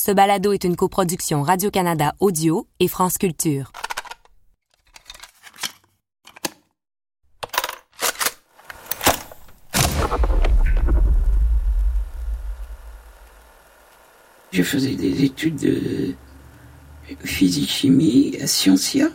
Ce 0.00 0.12
balado 0.12 0.52
est 0.52 0.62
une 0.62 0.76
coproduction 0.76 1.42
Radio-Canada 1.42 2.14
Audio 2.20 2.68
et 2.78 2.86
France 2.86 3.18
Culture. 3.18 3.72
Je 14.52 14.62
faisais 14.62 14.94
des 14.94 15.24
études 15.24 15.56
de 15.56 16.14
physique-chimie 17.24 18.36
à 18.40 18.46
Scientia 18.46 19.08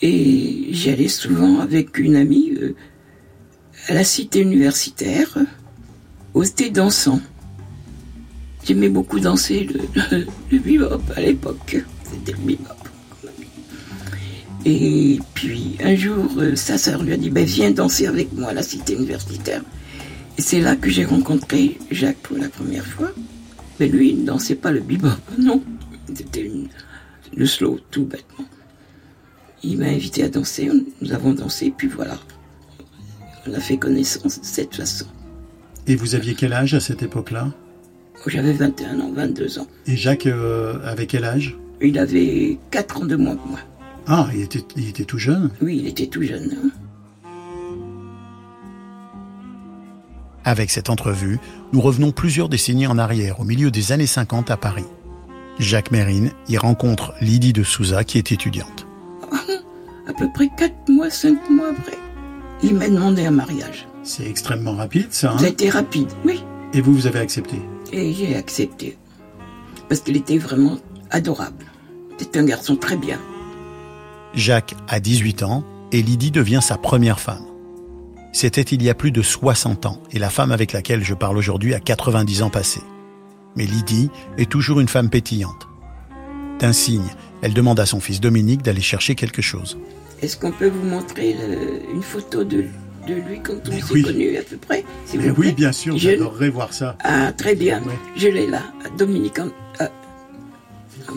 et 0.00 0.68
j'y 0.70 0.88
allais 0.88 1.08
souvent 1.08 1.60
avec 1.60 1.98
une 1.98 2.16
amie 2.16 2.54
euh, 2.56 2.74
à 3.88 3.94
la 3.94 4.04
cité 4.04 4.40
universitaire 4.40 5.36
au 6.32 6.46
thé 6.46 6.70
dansant. 6.70 7.20
J'aimais 8.66 8.88
beaucoup 8.88 9.20
danser 9.20 9.68
le, 10.10 10.26
le, 10.50 10.58
bebop 10.58 11.00
à 11.14 11.20
l'époque. 11.20 11.84
C'était 12.02 12.32
le 12.32 12.38
bebop. 12.38 12.74
Et 14.64 15.20
puis 15.34 15.76
un 15.84 15.94
jour, 15.94 16.28
euh, 16.38 16.56
sa 16.56 16.76
sœur 16.76 17.04
lui 17.04 17.12
a 17.12 17.16
dit 17.16 17.30
ben, 17.30 17.44
Viens 17.44 17.70
danser 17.70 18.08
avec 18.08 18.32
moi 18.32 18.48
à 18.48 18.52
la 18.52 18.64
cité 18.64 18.94
universitaire. 18.94 19.62
Et 20.36 20.42
c'est 20.42 20.60
là 20.60 20.74
que 20.74 20.90
j'ai 20.90 21.04
rencontré 21.04 21.78
Jacques 21.92 22.18
pour 22.18 22.36
la 22.38 22.48
première 22.48 22.84
fois. 22.84 23.12
Mais 23.78 23.86
lui, 23.86 24.10
il 24.10 24.22
ne 24.22 24.26
dansait 24.26 24.56
pas 24.56 24.72
le 24.72 24.80
bebop, 24.80 25.10
non. 25.38 25.62
C'était 26.12 26.50
le 27.36 27.46
slow, 27.46 27.78
tout 27.92 28.04
bêtement. 28.04 28.46
Il 29.62 29.78
m'a 29.78 29.86
invité 29.86 30.24
à 30.24 30.28
danser, 30.28 30.70
nous 31.00 31.12
avons 31.12 31.34
dansé, 31.34 31.72
puis 31.76 31.88
voilà. 31.88 32.18
On 33.46 33.54
a 33.54 33.60
fait 33.60 33.76
connaissance 33.76 34.40
de 34.40 34.44
cette 34.44 34.74
façon. 34.74 35.06
Et 35.86 35.94
vous 35.94 36.16
aviez 36.16 36.34
quel 36.34 36.52
âge 36.52 36.74
à 36.74 36.80
cette 36.80 37.02
époque-là? 37.04 37.52
J'avais 38.26 38.52
21 38.52 39.00
ans, 39.00 39.12
22 39.14 39.58
ans. 39.60 39.66
Et 39.86 39.96
Jacques 39.96 40.26
euh, 40.26 40.78
avait 40.84 41.06
quel 41.06 41.24
âge? 41.24 41.56
Il 41.80 41.98
avait 41.98 42.58
4 42.70 43.02
ans 43.02 43.04
de 43.04 43.16
moins 43.16 43.36
que 43.36 43.48
moi. 43.48 43.60
Ah, 44.08 44.28
il 44.34 44.42
était, 44.42 44.64
il 44.76 44.88
était 44.88 45.04
tout 45.04 45.18
jeune 45.18 45.50
Oui, 45.60 45.78
il 45.80 45.88
était 45.88 46.06
tout 46.06 46.22
jeune. 46.22 46.52
Hein. 46.52 46.70
Avec 50.44 50.70
cette 50.70 50.90
entrevue, 50.90 51.38
nous 51.72 51.80
revenons 51.80 52.12
plusieurs 52.12 52.48
décennies 52.48 52.86
en 52.86 52.98
arrière, 52.98 53.40
au 53.40 53.44
milieu 53.44 53.70
des 53.70 53.92
années 53.92 54.06
50 54.06 54.50
à 54.50 54.56
Paris. 54.56 54.84
Jacques 55.58 55.90
Mérine 55.90 56.30
y 56.48 56.56
rencontre 56.56 57.14
Lydie 57.20 57.52
de 57.52 57.62
Souza, 57.62 58.04
qui 58.04 58.18
est 58.18 58.32
étudiante. 58.32 58.86
À 60.08 60.12
peu 60.12 60.28
près 60.32 60.48
4 60.56 60.88
mois, 60.88 61.10
5 61.10 61.50
mois 61.50 61.70
après, 61.70 61.98
il 62.62 62.74
m'a 62.74 62.88
demandé 62.88 63.26
un 63.26 63.32
mariage. 63.32 63.88
C'est 64.04 64.28
extrêmement 64.28 64.74
rapide, 64.74 65.08
ça. 65.10 65.32
Hein? 65.32 65.38
C'était 65.38 65.68
rapide, 65.68 66.08
oui. 66.24 66.44
Et 66.72 66.80
vous, 66.80 66.94
vous 66.94 67.08
avez 67.08 67.18
accepté? 67.18 67.56
Et 67.92 68.12
j'ai 68.12 68.36
accepté. 68.36 68.96
Parce 69.88 70.00
qu'il 70.00 70.16
était 70.16 70.38
vraiment 70.38 70.78
adorable. 71.10 71.64
C'était 72.18 72.40
un 72.40 72.44
garçon 72.44 72.76
très 72.76 72.96
bien. 72.96 73.18
Jacques 74.34 74.74
a 74.88 75.00
18 75.00 75.42
ans 75.42 75.64
et 75.92 76.02
Lydie 76.02 76.30
devient 76.30 76.60
sa 76.62 76.76
première 76.76 77.20
femme. 77.20 77.44
C'était 78.32 78.62
il 78.62 78.82
y 78.82 78.90
a 78.90 78.94
plus 78.94 79.12
de 79.12 79.22
60 79.22 79.86
ans 79.86 80.02
et 80.12 80.18
la 80.18 80.28
femme 80.28 80.52
avec 80.52 80.72
laquelle 80.72 81.02
je 81.02 81.14
parle 81.14 81.38
aujourd'hui 81.38 81.74
a 81.74 81.80
90 81.80 82.42
ans 82.42 82.50
passés. 82.50 82.82
Mais 83.56 83.64
Lydie 83.64 84.10
est 84.36 84.50
toujours 84.50 84.80
une 84.80 84.88
femme 84.88 85.08
pétillante. 85.08 85.68
D'un 86.58 86.72
signe, 86.72 87.14
elle 87.42 87.54
demande 87.54 87.80
à 87.80 87.86
son 87.86 88.00
fils 88.00 88.20
Dominique 88.20 88.62
d'aller 88.62 88.82
chercher 88.82 89.14
quelque 89.14 89.42
chose. 89.42 89.78
Est-ce 90.22 90.36
qu'on 90.36 90.52
peut 90.52 90.68
vous 90.68 90.86
montrer 90.86 91.36
une 91.92 92.02
photo 92.02 92.44
de, 92.44 92.64
lui 93.14 93.40
quand 93.40 93.54
on 93.68 93.72
s'est 93.72 94.02
connu 94.02 94.36
à 94.36 94.42
peu 94.42 94.56
près 94.56 94.84
Mais 95.14 95.30
oui, 95.30 95.52
bien 95.52 95.72
sûr, 95.72 95.96
j'adorerais 95.96 96.50
voir 96.50 96.72
ça. 96.72 96.96
Ah, 97.02 97.32
très 97.32 97.54
bien. 97.54 97.82
Je 98.16 98.28
l'ai 98.28 98.46
là. 98.46 98.62
Dominique. 98.98 99.38
Ah, 99.78 99.88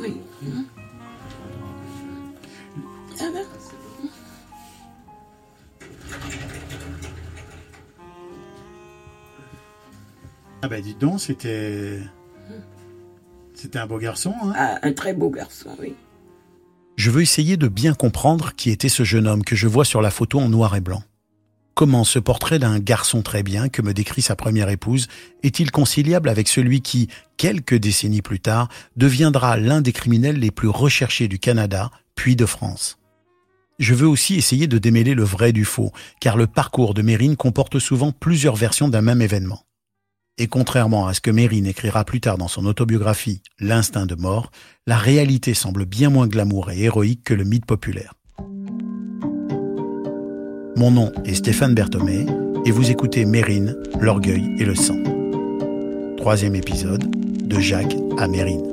oui. 0.02 0.18
Ah 3.20 3.26
ben. 3.34 3.44
Ah 10.62 10.68
ben 10.68 10.82
dis 10.82 10.96
donc, 10.96 11.22
c'était... 11.22 12.00
C'était 13.54 13.80
un 13.80 13.88
beau 13.88 13.98
garçon, 13.98 14.34
hein 14.44 14.54
Ah, 14.56 14.80
un 14.84 14.94
très 14.94 15.14
beau 15.14 15.30
garçon, 15.30 15.70
oui. 15.82 15.94
Je 16.96 17.12
veux 17.12 17.22
essayer 17.22 17.58
de 17.58 17.68
bien 17.68 17.94
comprendre 17.94 18.54
qui 18.56 18.70
était 18.70 18.90
ce 18.90 19.04
jeune 19.04 19.28
homme 19.28 19.44
que 19.44 19.56
je 19.56 19.68
vois 19.68 19.86
sur 19.86 20.02
la 20.02 20.12
photo 20.12 20.40
en 20.40 20.50
noir 20.50 20.76
et 20.76 20.82
blanc. 20.82 21.02
Comment 21.80 22.04
ce 22.04 22.20
portrait 22.20 22.60
d'un 22.60 22.78
garçon 22.78 23.22
très 23.22 23.42
bien 23.42 23.70
que 23.70 23.82
me 23.82 23.94
décrit 23.94 24.22
sa 24.22 24.36
première 24.36 24.68
épouse? 24.68 25.08
Est-il 25.44 25.72
conciliable 25.72 26.28
avec 26.28 26.50
celui 26.50 26.82
qui, 26.82 27.08
quelques 27.38 27.76
décennies 27.76 28.22
plus 28.22 28.42
tard, 28.42 28.68
deviendra 28.98 29.56
l'un 29.56 29.80
des 29.80 29.94
criminels 29.94 30.40
les 30.40 30.52
plus 30.52 30.68
recherchés 30.68 31.30
du 31.30 31.40
Canada, 31.40 31.90
puis 32.16 32.36
de 32.36 32.46
France? 32.46 33.00
Je 33.80 33.94
veux 33.94 34.10
aussi 34.10 34.36
essayer 34.36 34.68
de 34.68 34.78
démêler 34.78 35.14
le 35.14 35.24
vrai 35.24 35.54
du 35.54 35.64
faux, 35.64 35.94
car 36.20 36.36
le 36.36 36.48
parcours 36.48 36.94
de 36.94 37.02
Mérine 37.02 37.38
comporte 37.38 37.80
souvent 37.80 38.12
plusieurs 38.12 38.58
versions 38.58 38.90
d'un 38.90 39.02
même 39.02 39.22
événement. 39.22 39.64
Et 40.38 40.48
contrairement 40.48 41.08
à 41.08 41.14
ce 41.14 41.22
que 41.22 41.32
Mérine 41.32 41.66
écrira 41.66 42.04
plus 42.04 42.20
tard 42.20 42.38
dans 42.38 42.50
son 42.50 42.66
autobiographie 42.66 43.42
L'instinct 43.58 44.06
de 44.06 44.16
mort, 44.16 44.52
la 44.86 44.98
réalité 44.98 45.54
semble 45.54 45.86
bien 45.86 46.10
moins 46.10 46.28
glamour 46.28 46.72
et 46.72 46.82
héroïque 46.82 47.24
que 47.24 47.34
le 47.34 47.46
mythe 47.46 47.66
populaire. 47.66 48.16
Mon 50.80 50.92
nom 50.92 51.12
est 51.26 51.34
Stéphane 51.34 51.76
Berthomé 51.76 52.26
et 52.66 52.72
vous 52.72 52.90
écoutez 52.90 53.26
Mérine, 53.26 53.76
l'orgueil 54.00 54.56
et 54.60 54.64
le 54.64 54.76
sang. 54.76 54.96
Troisième 56.16 56.56
épisode, 56.56 57.04
de 57.46 57.60
Jacques 57.60 57.98
à 58.18 58.30
Mérine. 58.30 58.64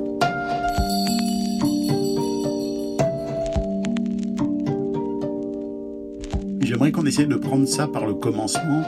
J'aimerais 6.61 6.93
qu'on 6.93 7.05
essaye 7.05 7.27
de 7.27 7.35
prendre 7.35 7.67
ça 7.67 7.89
par 7.89 8.05
le 8.05 8.13
commencement 8.13 8.83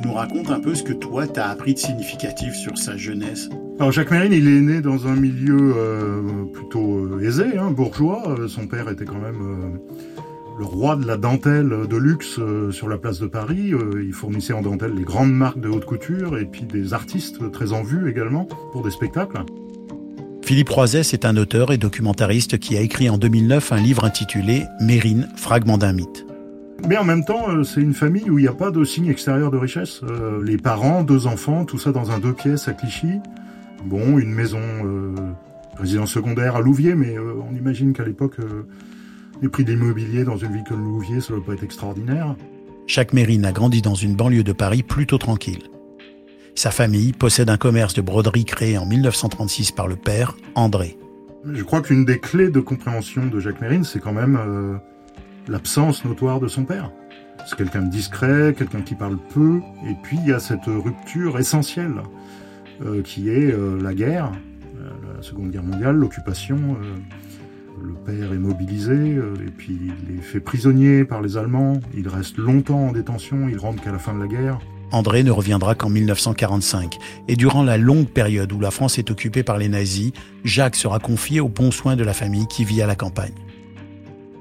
tu 0.00 0.06
nous 0.06 0.14
racontes 0.14 0.50
un 0.50 0.60
peu 0.60 0.74
ce 0.74 0.82
que 0.82 0.92
toi, 0.92 1.26
tu 1.26 1.40
as 1.40 1.48
appris 1.48 1.74
de 1.74 1.78
significatif 1.78 2.54
sur 2.54 2.78
sa 2.78 2.96
jeunesse. 2.96 3.48
Alors 3.80 3.90
Jacques 3.90 4.10
Mérine, 4.10 4.32
il 4.32 4.46
est 4.46 4.60
né 4.60 4.80
dans 4.80 5.08
un 5.08 5.16
milieu 5.16 5.74
euh, 5.76 6.44
plutôt 6.52 6.98
euh, 6.98 7.20
aisé, 7.20 7.58
hein, 7.58 7.70
bourgeois. 7.70 8.22
Euh, 8.28 8.48
son 8.48 8.66
père 8.66 8.88
était 8.88 9.04
quand 9.04 9.18
même 9.18 9.80
le 10.58 10.64
roi 10.64 10.96
de 10.96 11.06
la 11.06 11.16
dentelle 11.16 11.86
de 11.88 11.96
luxe 11.96 12.40
sur 12.70 12.88
la 12.88 12.98
place 12.98 13.20
de 13.20 13.26
Paris. 13.26 13.72
il 14.00 14.12
fournissait 14.12 14.52
en 14.52 14.62
dentelle 14.62 14.94
les 14.94 15.04
grandes 15.04 15.32
marques 15.32 15.60
de 15.60 15.68
haute 15.68 15.84
couture 15.84 16.36
et 16.36 16.44
puis 16.44 16.62
des 16.62 16.94
artistes 16.94 17.50
très 17.52 17.72
en 17.72 17.82
vue 17.82 18.10
également 18.10 18.46
pour 18.72 18.82
des 18.82 18.90
spectacles. 18.90 19.44
Philippe 20.48 20.70
Roisès 20.70 21.12
est 21.12 21.26
un 21.26 21.36
auteur 21.36 21.72
et 21.72 21.76
documentariste 21.76 22.58
qui 22.58 22.78
a 22.78 22.80
écrit 22.80 23.10
en 23.10 23.18
2009 23.18 23.70
un 23.70 23.76
livre 23.76 24.04
intitulé 24.04 24.64
Mérine, 24.80 25.28
fragment 25.36 25.76
d'un 25.76 25.92
mythe. 25.92 26.24
Mais 26.86 26.96
en 26.96 27.04
même 27.04 27.22
temps, 27.22 27.50
euh, 27.50 27.64
c'est 27.64 27.82
une 27.82 27.92
famille 27.92 28.30
où 28.30 28.38
il 28.38 28.42
n'y 28.42 28.48
a 28.48 28.54
pas 28.54 28.70
de 28.70 28.82
signe 28.82 29.08
extérieur 29.08 29.50
de 29.50 29.58
richesse. 29.58 30.00
Euh, 30.04 30.42
les 30.42 30.56
parents, 30.56 31.02
deux 31.02 31.26
enfants, 31.26 31.66
tout 31.66 31.76
ça 31.76 31.92
dans 31.92 32.12
un 32.12 32.18
deux 32.18 32.32
pièces 32.32 32.66
à 32.66 32.72
Clichy. 32.72 33.20
Bon, 33.84 34.18
une 34.18 34.32
maison, 34.32 34.62
euh, 34.86 35.14
résidence 35.76 36.12
secondaire 36.12 36.56
à 36.56 36.62
Louviers, 36.62 36.94
mais 36.94 37.16
on 37.18 37.54
imagine 37.54 37.92
qu'à 37.92 38.04
l'époque, 38.04 38.36
les 39.42 39.48
prix 39.48 39.64
de 39.64 39.72
l'immobilier 39.72 40.24
dans 40.24 40.36
une 40.36 40.52
ville 40.52 40.64
comme 40.68 40.84
Louviers, 40.84 41.20
ça 41.20 41.32
ne 41.32 41.38
doit 41.38 41.46
pas 41.46 41.52
être 41.54 41.64
extraordinaire. 41.64 42.36
Chaque 42.86 43.12
Mérine 43.12 43.44
a 43.44 43.52
grandi 43.52 43.82
dans 43.82 43.94
une 43.94 44.14
banlieue 44.14 44.44
de 44.44 44.52
Paris 44.52 44.82
plutôt 44.82 45.18
tranquille. 45.18 45.64
Sa 46.54 46.70
famille 46.70 47.12
possède 47.12 47.50
un 47.50 47.56
commerce 47.56 47.94
de 47.94 48.00
broderie 48.00 48.44
créé 48.44 48.78
en 48.78 48.86
1936 48.86 49.72
par 49.72 49.86
le 49.86 49.96
père, 49.96 50.36
André. 50.54 50.98
Je 51.44 51.62
crois 51.62 51.82
qu'une 51.82 52.04
des 52.04 52.18
clés 52.18 52.50
de 52.50 52.60
compréhension 52.60 53.26
de 53.26 53.38
Jacques 53.38 53.60
Mérine, 53.60 53.84
c'est 53.84 54.00
quand 54.00 54.12
même 54.12 54.80
l'absence 55.46 56.04
notoire 56.04 56.40
de 56.40 56.48
son 56.48 56.64
père. 56.64 56.90
C'est 57.46 57.56
quelqu'un 57.56 57.82
de 57.82 57.90
discret, 57.90 58.54
quelqu'un 58.56 58.82
qui 58.82 58.94
parle 58.94 59.18
peu, 59.32 59.60
et 59.88 59.94
puis 60.02 60.18
il 60.20 60.28
y 60.28 60.32
a 60.32 60.40
cette 60.40 60.66
rupture 60.66 61.38
essentielle 61.38 62.02
euh, 62.84 63.02
qui 63.02 63.30
est 63.30 63.52
euh, 63.52 63.80
la 63.80 63.94
guerre, 63.94 64.32
euh, 64.76 64.90
la 65.16 65.22
Seconde 65.22 65.50
Guerre 65.50 65.62
mondiale, 65.62 65.96
l'occupation. 65.96 66.76
Le 67.82 67.94
père 67.94 68.32
est 68.32 68.38
mobilisé, 68.38 68.94
et 68.94 69.50
puis 69.56 69.78
il 70.08 70.16
est 70.16 70.22
fait 70.22 70.40
prisonnier 70.40 71.04
par 71.04 71.22
les 71.22 71.36
Allemands, 71.36 71.80
il 71.96 72.08
reste 72.08 72.38
longtemps 72.38 72.88
en 72.88 72.92
détention, 72.92 73.48
il 73.48 73.58
rentre 73.58 73.82
qu'à 73.82 73.92
la 73.92 73.98
fin 73.98 74.14
de 74.14 74.20
la 74.20 74.26
guerre. 74.26 74.58
André 74.90 75.22
ne 75.22 75.30
reviendra 75.30 75.74
qu'en 75.74 75.90
1945, 75.90 76.96
et 77.28 77.36
durant 77.36 77.62
la 77.62 77.76
longue 77.76 78.08
période 78.08 78.52
où 78.52 78.60
la 78.60 78.70
France 78.70 78.98
est 78.98 79.10
occupée 79.10 79.42
par 79.42 79.58
les 79.58 79.68
nazis, 79.68 80.12
Jacques 80.44 80.76
sera 80.76 80.98
confié 80.98 81.40
aux 81.40 81.48
bons 81.48 81.70
soins 81.70 81.96
de 81.96 82.04
la 82.04 82.14
famille 82.14 82.46
qui 82.46 82.64
vit 82.64 82.80
à 82.80 82.86
la 82.86 82.94
campagne. 82.94 83.34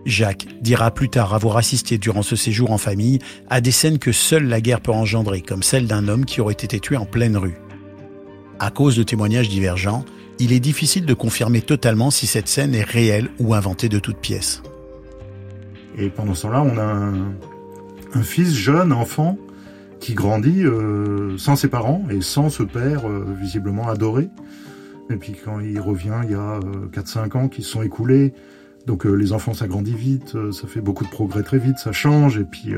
Jacques 0.05 0.47
dira 0.61 0.91
plus 0.91 1.09
tard 1.09 1.33
avoir 1.33 1.57
assisté 1.57 1.97
durant 1.97 2.21
ce 2.21 2.37
séjour 2.37 2.71
en 2.71 2.77
famille 2.77 3.19
à 3.49 3.59
des 3.59 3.71
scènes 3.71 3.99
que 3.99 4.13
seule 4.13 4.47
la 4.47 4.61
guerre 4.61 4.79
peut 4.79 4.93
engendrer, 4.93 5.41
comme 5.41 5.63
celle 5.63 5.85
d'un 5.85 6.07
homme 6.07 6.23
qui 6.23 6.39
aurait 6.39 6.53
été 6.53 6.79
tué 6.79 6.95
en 6.95 7.05
pleine 7.05 7.35
rue. 7.35 7.57
À 8.59 8.71
cause 8.71 8.95
de 8.95 9.03
témoignages 9.03 9.49
divergents, 9.49 10.05
il 10.39 10.53
est 10.53 10.59
difficile 10.59 11.05
de 11.05 11.13
confirmer 11.13 11.61
totalement 11.61 12.11
si 12.11 12.27
cette 12.27 12.47
scène 12.47 12.75
est 12.75 12.83
réelle 12.83 13.29
ou 13.39 13.53
inventée 13.53 13.89
de 13.89 13.99
toutes 13.99 14.17
pièces. 14.17 14.61
Et 15.97 16.09
pendant 16.09 16.35
ce 16.35 16.43
temps-là, 16.43 16.61
on 16.61 16.77
a 16.77 18.19
un, 18.19 18.23
fils 18.23 18.53
jeune, 18.53 18.91
enfant, 18.93 19.37
qui 19.99 20.13
grandit 20.13 20.63
euh, 20.63 21.37
sans 21.37 21.55
ses 21.55 21.67
parents 21.67 22.03
et 22.11 22.21
sans 22.21 22.49
ce 22.49 22.63
père 22.63 23.07
euh, 23.07 23.25
visiblement 23.39 23.87
adoré. 23.87 24.29
Et 25.09 25.15
puis 25.15 25.35
quand 25.43 25.59
il 25.59 25.79
revient, 25.79 26.21
il 26.23 26.31
y 26.31 26.35
a 26.35 26.59
4-5 26.91 27.37
ans 27.37 27.47
qui 27.47 27.63
se 27.63 27.69
sont 27.71 27.81
écoulés. 27.81 28.33
Donc 28.85 29.05
les 29.05 29.33
enfants 29.33 29.53
s'agrandissent 29.53 29.95
vite, 29.95 30.37
ça 30.51 30.67
fait 30.67 30.79
beaucoup 30.79 31.03
de 31.03 31.09
progrès 31.09 31.43
très 31.43 31.57
vite, 31.57 31.77
ça 31.77 31.91
change. 31.91 32.37
Et 32.37 32.43
puis 32.43 32.73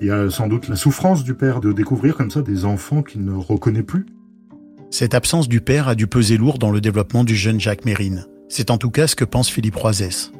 il 0.00 0.06
y 0.06 0.10
a 0.10 0.30
sans 0.30 0.46
doute 0.46 0.68
la 0.68 0.76
souffrance 0.76 1.24
du 1.24 1.34
père 1.34 1.60
de 1.60 1.72
découvrir 1.72 2.16
comme 2.16 2.30
ça 2.30 2.42
des 2.42 2.64
enfants 2.64 3.02
qu'il 3.02 3.24
ne 3.24 3.32
reconnaît 3.32 3.82
plus. 3.82 4.06
Cette 4.92 5.14
absence 5.14 5.48
du 5.48 5.60
père 5.60 5.86
a 5.86 5.94
dû 5.94 6.08
peser 6.08 6.36
lourd 6.36 6.58
dans 6.58 6.72
le 6.72 6.80
développement 6.80 7.22
du 7.22 7.36
jeune 7.36 7.60
Jacques 7.60 7.84
Mérine. 7.84 8.26
C'est 8.48 8.72
en 8.72 8.76
tout 8.76 8.90
cas 8.90 9.06
ce 9.06 9.14
que 9.14 9.24
pense 9.24 9.48
Philippe 9.48 9.76
Roisès. 9.76 10.32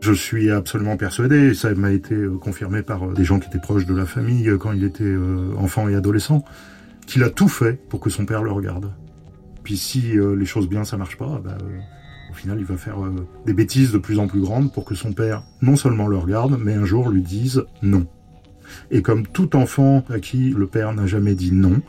Je 0.00 0.12
suis 0.12 0.50
absolument 0.50 0.96
persuadé, 0.96 1.52
ça 1.52 1.74
m'a 1.74 1.92
été 1.92 2.14
euh, 2.14 2.38
confirmé 2.38 2.82
par 2.82 3.04
euh, 3.04 3.12
des 3.12 3.24
gens 3.24 3.38
qui 3.38 3.48
étaient 3.48 3.60
proches 3.60 3.84
de 3.84 3.94
la 3.94 4.06
famille 4.06 4.48
euh, 4.48 4.56
quand 4.56 4.72
il 4.72 4.84
était 4.84 5.14
enfant 5.58 5.88
et 5.88 5.94
adolescent, 5.94 6.44
qu'il 7.06 7.22
a 7.24 7.30
tout 7.30 7.48
fait 7.48 7.74
pour 7.74 8.00
que 8.00 8.08
son 8.08 8.24
père 8.24 8.42
le 8.42 8.52
regarde. 8.52 8.90
Puis 9.62 9.76
si 9.76 10.18
les 10.36 10.44
choses 10.44 10.68
bien 10.68 10.84
ça 10.84 10.98
marche 10.98 11.16
pas, 11.16 11.40
bah, 11.42 11.56
au 12.30 12.34
final 12.34 12.58
il 12.58 12.66
va 12.66 12.76
faire 12.76 12.96
des 13.46 13.54
bêtises 13.54 13.92
de 13.92 13.98
plus 13.98 14.18
en 14.18 14.26
plus 14.26 14.40
grandes 14.40 14.72
pour 14.72 14.84
que 14.84 14.94
son 14.94 15.12
père 15.12 15.42
non 15.62 15.76
seulement 15.76 16.06
le 16.06 16.18
regarde, 16.18 16.58
mais 16.62 16.74
un 16.74 16.84
jour 16.84 17.08
lui 17.08 17.22
dise 17.22 17.64
non. 17.82 18.06
Et 18.90 19.00
comme 19.00 19.26
tout 19.26 19.56
enfant 19.56 20.04
à 20.10 20.18
qui 20.18 20.50
le 20.50 20.66
père 20.66 20.92
n'a 20.92 21.06
jamais 21.06 21.34
dit 21.34 21.52
non, 21.52 21.80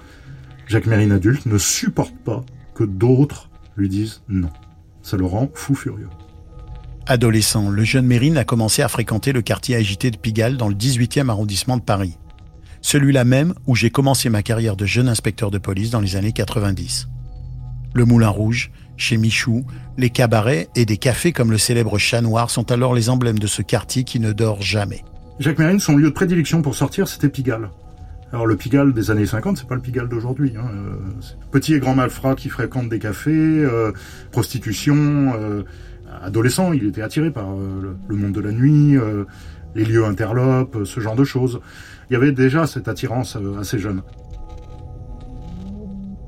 Jacques 0.68 0.88
Mérine 0.88 1.12
adulte 1.12 1.46
ne 1.46 1.58
supporte 1.58 2.16
pas 2.24 2.44
que 2.74 2.84
d'autres 2.84 3.50
lui 3.78 3.90
disent 3.90 4.22
non. 4.28 4.50
Ça 5.02 5.18
le 5.18 5.26
rend 5.26 5.50
fou 5.54 5.76
furieux. 5.76 6.10
Adolescent, 7.08 7.70
le 7.70 7.84
jeune 7.84 8.08
Mérine 8.08 8.38
a 8.38 8.44
commencé 8.44 8.82
à 8.82 8.88
fréquenter 8.88 9.32
le 9.32 9.44
quartier 9.44 9.76
agité 9.76 10.10
de 10.10 10.18
Pigalle 10.18 10.58
dans 10.58 10.68
le 10.68 10.74
18e 10.74 11.30
arrondissement 11.30 11.78
de 11.78 11.84
Paris. 11.84 12.18
Celui-là 12.82 13.26
même 13.26 13.54
où 13.68 13.76
j'ai 13.76 13.92
commencé 13.92 14.30
ma 14.30 14.42
carrière 14.42 14.76
de 14.76 14.86
jeune 14.86 15.08
inspecteur 15.08 15.52
de 15.52 15.60
police 15.60 15.92
dans 15.92 16.00
les 16.00 16.16
années 16.16 16.32
90. 16.32 17.08
Le 17.94 18.06
Moulin 18.06 18.30
Rouge, 18.30 18.72
chez 18.98 19.18
Michou, 19.18 19.66
les 19.98 20.10
cabarets 20.10 20.68
et 20.76 20.86
des 20.86 20.98
cafés 20.98 21.32
comme 21.32 21.52
le 21.52 21.58
célèbre 21.58 21.98
Chat 22.00 22.22
Noir 22.22 22.50
sont 22.50 22.72
alors 22.72 22.94
les 22.96 23.10
emblèmes 23.10 23.40
de 23.40 23.48
ce 23.48 23.62
quartier 23.62 24.04
qui 24.04 24.20
ne 24.20 24.32
dort 24.32 24.62
jamais. 24.62 25.04
Jacques 25.40 25.60
Mérine, 25.60 25.80
son 25.80 25.98
lieu 25.98 26.10
de 26.10 26.14
prédilection 26.14 26.62
pour 26.62 26.76
sortir, 26.76 27.08
c'était 27.08 27.30
Pigalle. 27.30 27.70
Alors 28.36 28.48
le 28.48 28.58
Pigalle 28.58 28.92
des 28.92 29.12
années 29.12 29.26
50, 29.26 29.60
c'est 29.60 29.66
pas 29.66 29.76
le 29.76 29.82
Pigalle 29.82 30.10
d'aujourd'hui. 30.10 30.56
Hein. 30.58 30.70
Euh, 30.70 30.96
petit 31.52 31.74
et 31.74 31.80
grand 31.80 31.96
malfrats 31.96 32.36
qui 32.36 32.50
fréquentent 32.50 32.90
des 32.90 33.00
cafés, 33.00 33.32
euh, 33.32 33.94
prostitution, 34.34 35.32
euh, 35.40 35.64
adolescent, 36.22 36.74
il 36.74 36.86
était 36.86 37.02
attiré 37.02 37.32
par 37.32 37.48
le 37.56 38.16
monde 38.18 38.34
de 38.34 38.42
la 38.42 38.52
nuit, 38.52 38.98
les 39.74 39.86
lieux 39.86 40.04
interlopes, 40.04 40.84
ce 40.84 41.00
genre 41.00 41.16
de 41.16 41.24
choses. 41.24 41.62
Il 42.10 42.14
y 42.14 42.18
avait 42.18 42.34
déjà 42.34 42.68
cette 42.68 42.90
attirance 42.90 43.38
assez 43.58 43.80
jeune. 43.80 44.02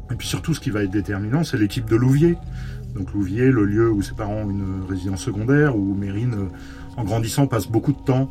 Et 0.10 0.16
puis 0.16 0.30
surtout, 0.30 0.54
ce 0.54 0.62
qui 0.62 0.70
va 0.70 0.84
être 0.84 0.92
déterminant, 0.92 1.44
c'est 1.44 1.58
l'équipe 1.58 1.90
de 1.90 1.98
Louvier. 1.98 2.38
Donc 2.96 3.12
Louvier, 3.12 3.52
le 3.52 3.66
lieu 3.66 3.92
où 3.92 4.02
ses 4.02 4.14
parents 4.14 4.44
ont 4.44 4.50
une 4.50 4.86
résidence 4.88 5.22
secondaire, 5.22 5.76
où 5.76 5.94
Mérine, 5.94 6.48
en 6.96 7.04
grandissant, 7.04 7.48
passe 7.48 7.68
beaucoup 7.68 7.92
de 7.92 8.02
temps, 8.06 8.30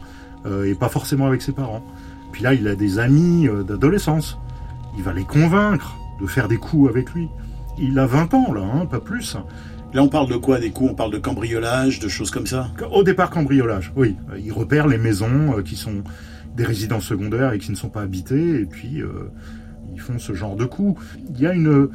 et 0.65 0.75
pas 0.75 0.89
forcément 0.89 1.27
avec 1.27 1.43
ses 1.43 1.53
parents. 1.53 1.85
Puis 2.37 2.45
là, 2.45 2.53
il 2.53 2.69
a 2.69 2.75
des 2.75 2.99
amis 2.99 3.49
d'adolescence. 3.67 4.37
Il 4.99 5.03
va 5.03 5.15
les 5.15 5.25
convaincre 5.25 5.97
de 6.21 6.27
faire 6.27 6.49
des 6.49 6.59
coups 6.59 6.91
avec 6.91 7.15
lui. 7.15 7.31
Il 7.79 7.99
a 7.99 8.05
20 8.05 8.35
ans, 8.35 8.53
là, 8.53 8.61
hein, 8.61 8.85
pas 8.85 9.01
plus. 9.01 9.39
Là, 9.95 10.03
on 10.03 10.09
parle 10.09 10.29
de 10.29 10.37
quoi 10.37 10.61
Des 10.61 10.69
coups? 10.69 10.91
On 10.91 10.95
parle 10.95 11.13
de 11.13 11.17
cambriolage, 11.17 11.99
de 11.99 12.09
choses 12.09 12.31
comme 12.31 12.47
ça? 12.47 12.69
Au 12.93 13.03
départ, 13.03 13.31
cambriolage, 13.31 13.91
oui. 13.97 14.17
Ils 14.39 14.53
repèrent 14.53 14.87
les 14.87 14.99
maisons 14.99 15.57
euh, 15.57 15.63
qui 15.63 15.77
sont 15.77 16.05
des 16.55 16.65
résidences 16.65 17.05
secondaires 17.05 17.55
et 17.55 17.59
qui 17.59 17.71
ne 17.71 17.77
sont 17.77 17.89
pas 17.89 18.03
habitées, 18.03 18.61
et 18.61 18.67
puis 18.67 19.01
euh, 19.01 19.31
ils 19.95 20.01
font 20.03 20.19
ce 20.19 20.35
genre 20.35 20.57
de 20.57 20.67
coups. 20.67 21.03
Il 21.31 21.41
y 21.41 21.47
a 21.47 21.55
une 21.55 21.89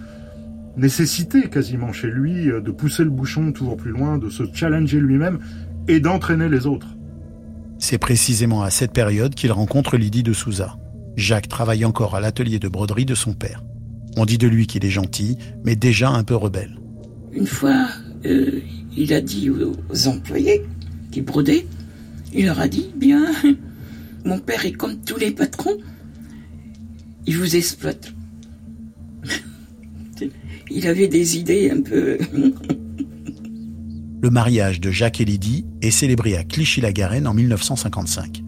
nécessité 0.75 1.51
quasiment 1.51 1.93
chez 1.93 2.09
lui 2.09 2.49
euh, 2.49 2.61
de 2.61 2.71
pousser 2.71 3.03
le 3.03 3.11
bouchon 3.11 3.51
toujours 3.51 3.77
plus 3.77 3.91
loin, 3.91 4.17
de 4.17 4.31
se 4.31 4.41
challenger 4.51 4.99
lui-même 4.99 5.37
et 5.87 5.99
d'entraîner 5.99 6.49
les 6.49 6.65
autres. 6.65 6.87
C'est 7.81 7.97
précisément 7.97 8.61
à 8.61 8.69
cette 8.69 8.93
période 8.93 9.33
qu'il 9.33 9.51
rencontre 9.51 9.97
Lydie 9.97 10.21
de 10.21 10.33
Souza. 10.33 10.77
Jacques 11.17 11.49
travaille 11.49 11.83
encore 11.83 12.15
à 12.15 12.21
l'atelier 12.21 12.59
de 12.59 12.67
broderie 12.67 13.05
de 13.05 13.15
son 13.15 13.33
père. 13.33 13.63
On 14.15 14.25
dit 14.25 14.37
de 14.37 14.47
lui 14.47 14.67
qu'il 14.67 14.85
est 14.85 14.91
gentil, 14.91 15.37
mais 15.65 15.75
déjà 15.75 16.11
un 16.11 16.23
peu 16.23 16.35
rebelle. 16.35 16.79
Une 17.33 17.47
fois, 17.47 17.87
euh, 18.25 18.61
il 18.95 19.11
a 19.13 19.19
dit 19.19 19.49
aux, 19.49 20.07
employés 20.07 20.61
qui 21.11 21.21
brodaient, 21.21 21.65
il 22.33 22.45
leur 22.45 22.59
a 22.59 22.67
dit, 22.67 22.91
bien, 22.95 23.25
mon 24.25 24.37
père 24.37 24.63
est 24.63 24.73
comme 24.73 24.97
tous 25.01 25.17
les 25.17 25.31
patrons, 25.31 25.77
il 27.25 27.35
vous 27.35 27.55
exploite. 27.55 28.13
il 30.69 30.87
avait 30.87 31.07
des 31.07 31.37
idées 31.39 31.71
un 31.71 31.81
peu... 31.81 32.19
Le 34.21 34.29
mariage 34.29 34.79
de 34.79 34.91
Jacques 34.91 35.19
et 35.19 35.25
Lydie 35.25 35.65
est 35.81 35.91
célébré 35.91 36.37
à 36.37 36.43
Clichy-la-Garenne 36.43 37.27
en 37.27 37.33
1955. 37.33 38.43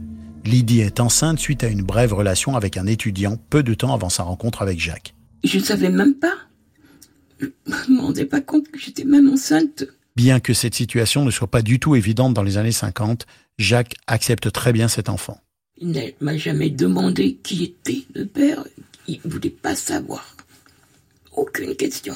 Lydie 0.46 0.82
est 0.82 1.00
enceinte 1.00 1.40
suite 1.40 1.64
à 1.64 1.68
une 1.68 1.82
brève 1.82 2.14
relation 2.14 2.56
avec 2.56 2.78
un 2.78 2.86
étudiant 2.86 3.38
peu 3.50 3.64
de 3.64 3.74
temps 3.74 3.94
avant 3.94 4.10
sa 4.10 4.24
rencontre 4.24 4.62
avec 4.62 4.80
Jacques. 4.80 5.16
Je 5.44 5.58
ne 5.58 5.64
savais 5.64 5.90
même 5.90 6.16
pas 6.16 6.36
je 7.40 7.92
me 7.92 8.02
rendais 8.02 8.26
pas 8.26 8.42
compte 8.42 8.70
que 8.70 8.80
j'étais 8.80 9.04
même 9.04 9.30
enceinte. 9.30 9.86
Bien 10.16 10.40
que 10.40 10.54
cette 10.54 10.76
situation 10.76 11.26
ne 11.26 11.32
soit 11.32 11.50
pas 11.50 11.62
du 11.62 11.80
tout 11.80 11.96
évidente 11.96 12.34
dans 12.34 12.44
les 12.44 12.58
années 12.58 12.72
50, 12.72 13.26
Jacques 13.58 13.96
accepte 14.08 14.52
très 14.52 14.74
bien 14.74 14.88
cet 14.88 15.10
enfant. 15.10 15.40
Il 15.78 15.90
ne 15.90 16.02
m'a 16.22 16.38
jamais 16.38 16.70
demandé 16.70 17.40
qui 17.42 17.64
était 17.64 18.04
le 18.14 18.26
père. 18.26 18.64
Il 19.08 19.20
ne 19.26 19.30
voulait 19.30 19.50
pas 19.50 19.76
savoir. 19.76 20.36
Aucune 21.36 21.76
question. 21.76 22.14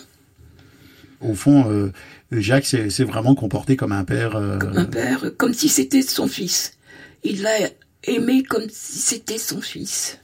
Au 1.22 1.34
fond, 1.34 1.70
euh, 1.72 1.92
Jacques 2.32 2.66
s'est 2.66 3.04
vraiment 3.04 3.36
comporté 3.36 3.76
comme 3.76 3.92
un 3.92 4.04
père. 4.04 4.36
Euh, 4.36 4.58
comme 4.58 4.78
un 4.78 4.86
père, 4.86 5.32
comme 5.38 5.54
si 5.54 5.70
c'était 5.70 6.02
son 6.02 6.28
fils. 6.28 6.78
Il 7.24 7.42
l'a 7.42 7.70
aimé 8.04 8.44
comme 8.44 8.68
si 8.70 9.00
c'était 9.00 9.38
son 9.38 9.62
fils. 9.62 10.20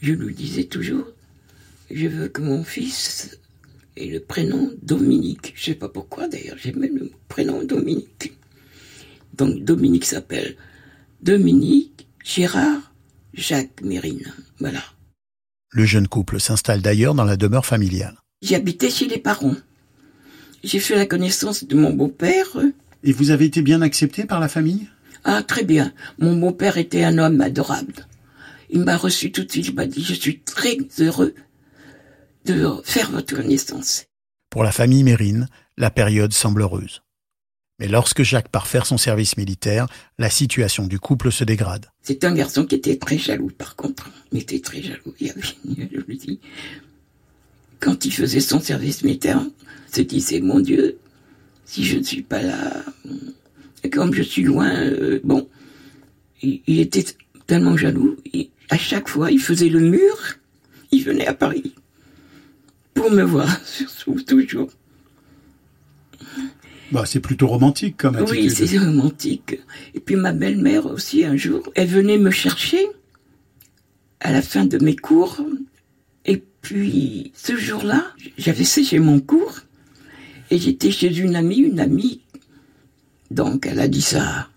Je 0.00 0.12
lui 0.12 0.34
disais 0.34 0.64
toujours, 0.64 1.06
je 1.90 2.06
veux 2.06 2.28
que 2.28 2.42
mon 2.42 2.64
fils 2.64 3.38
ait 3.96 4.06
le 4.06 4.20
prénom 4.20 4.72
Dominique. 4.82 5.54
Je 5.56 5.66
sais 5.66 5.74
pas 5.74 5.88
pourquoi 5.88 6.28
d'ailleurs, 6.28 6.56
j'aimais 6.58 6.88
le 6.88 7.10
prénom 7.28 7.62
Dominique. 7.62 8.32
Donc 9.34 9.64
Dominique 9.64 10.04
s'appelle 10.04 10.56
Dominique 11.22 12.08
Gérard 12.24 12.92
Jacques 13.34 13.82
Mérine. 13.82 14.32
Voilà. 14.58 14.80
Le 15.70 15.84
jeune 15.84 16.08
couple 16.08 16.40
s'installe 16.40 16.80
d'ailleurs 16.80 17.14
dans 17.14 17.24
la 17.24 17.36
demeure 17.36 17.66
familiale. 17.66 18.16
J'habitais 18.42 18.90
chez 18.90 19.06
les 19.06 19.18
parents. 19.18 19.56
J'ai 20.66 20.80
fait 20.80 20.96
la 20.96 21.06
connaissance 21.06 21.62
de 21.62 21.76
mon 21.76 21.92
beau-père. 21.92 22.58
Et 23.04 23.12
vous 23.12 23.30
avez 23.30 23.44
été 23.44 23.62
bien 23.62 23.82
accepté 23.82 24.24
par 24.24 24.40
la 24.40 24.48
famille? 24.48 24.88
Ah, 25.22 25.44
très 25.44 25.62
bien. 25.62 25.92
Mon 26.18 26.36
beau-père 26.36 26.76
était 26.76 27.04
un 27.04 27.18
homme 27.18 27.40
adorable. 27.40 27.94
Il 28.70 28.80
m'a 28.80 28.96
reçu 28.96 29.30
tout 29.30 29.44
de 29.44 29.50
suite. 29.52 29.68
Il 29.68 29.74
m'a 29.76 29.86
dit, 29.86 30.02
je 30.02 30.14
suis 30.14 30.40
très 30.40 30.76
heureux 30.98 31.36
de 32.46 32.68
faire 32.82 33.12
votre 33.12 33.36
connaissance. 33.36 34.06
Pour 34.50 34.64
la 34.64 34.72
famille 34.72 35.04
Mérine, 35.04 35.48
la 35.76 35.92
période 35.92 36.32
semble 36.32 36.62
heureuse. 36.62 37.02
Mais 37.78 37.86
lorsque 37.86 38.24
Jacques 38.24 38.48
part 38.48 38.66
faire 38.66 38.86
son 38.86 38.98
service 38.98 39.36
militaire, 39.36 39.86
la 40.18 40.30
situation 40.30 40.88
du 40.88 40.98
couple 40.98 41.30
se 41.30 41.44
dégrade. 41.44 41.86
C'est 42.02 42.24
un 42.24 42.34
garçon 42.34 42.66
qui 42.66 42.74
était 42.74 42.96
très 42.96 43.18
jaloux, 43.18 43.52
par 43.56 43.76
contre. 43.76 44.10
Il 44.32 44.40
était 44.40 44.60
très 44.60 44.82
jaloux. 44.82 45.14
Il 45.20 45.30
avait, 45.30 45.42
je 46.08 46.14
dis, 46.14 46.40
quand 47.78 48.04
il 48.04 48.12
faisait 48.12 48.40
son 48.40 48.58
service 48.58 49.04
militaire, 49.04 49.40
se 49.96 50.02
disait, 50.02 50.40
mon 50.40 50.60
Dieu, 50.60 50.98
si 51.64 51.84
je 51.84 51.98
ne 51.98 52.02
suis 52.02 52.22
pas 52.22 52.42
là, 52.42 52.84
comme 53.92 54.12
je 54.14 54.22
suis 54.22 54.42
loin, 54.42 54.70
euh, 54.70 55.20
bon, 55.24 55.48
il, 56.42 56.60
il, 56.66 56.80
était 56.80 57.04
tellement 57.46 57.76
jaloux. 57.76 58.16
À 58.68 58.78
chaque 58.78 59.08
fois, 59.08 59.30
il 59.30 59.40
faisait 59.40 59.68
le 59.68 59.80
mur, 59.80 60.16
il 60.92 61.02
venait 61.04 61.26
à 61.26 61.34
Paris 61.34 61.74
pour 62.94 63.10
me 63.10 63.22
voir, 63.22 63.48
surtout, 63.64 64.20
toujours. 64.22 64.70
Bah, 66.92 67.04
c'est 67.04 67.20
plutôt 67.20 67.46
romantique 67.46 67.96
comme 67.96 68.16
attitude. 68.16 68.44
Oui, 68.44 68.50
c'est 68.50 68.78
romantique. 68.78 69.60
Et 69.94 70.00
puis 70.00 70.16
ma 70.16 70.32
belle-mère 70.32 70.86
aussi, 70.86 71.24
un 71.24 71.36
jour, 71.36 71.62
elle 71.74 71.88
venait 71.88 72.18
me 72.18 72.30
chercher 72.30 72.86
à 74.20 74.32
la 74.32 74.42
fin 74.42 74.64
de 74.64 74.82
mes 74.82 74.96
cours. 74.96 75.40
Et 76.24 76.42
puis, 76.62 77.32
ce 77.34 77.56
jour-là, 77.56 78.04
j'avais 78.38 78.64
séché 78.64 78.98
mon 78.98 79.20
cours 79.20 79.60
et 80.50 80.58
j'étais 80.58 80.90
chez 80.90 81.16
une 81.16 81.36
amie, 81.36 81.58
une 81.58 81.80
amie. 81.80 82.20
Donc, 83.30 83.66
elle 83.66 83.80
a 83.80 83.88
dit 83.88 84.02
ça 84.02 84.48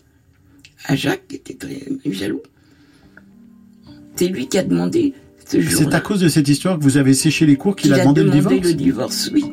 à 0.85 0.95
Jacques, 0.95 1.27
qui 1.27 1.35
était 1.35 1.55
très 1.55 1.81
jaloux. 2.05 2.41
C'est 4.15 4.27
lui 4.27 4.47
qui 4.47 4.57
a 4.57 4.63
demandé 4.63 5.13
c'est 5.49 5.93
à 5.95 5.99
cause 5.99 6.19
de 6.19 6.27
cette 6.27 6.47
histoire 6.47 6.77
que 6.77 6.83
vous 6.83 6.97
avez 6.97 7.15
séché 7.15 7.47
les 7.47 7.55
cours 7.55 7.75
qu'il 7.75 7.91
a, 7.93 7.99
demandé, 7.99 8.23
le 8.23 8.29
divorce 8.29 8.63
le 8.63 8.73
divorce, 8.75 9.31
oui. 9.33 9.43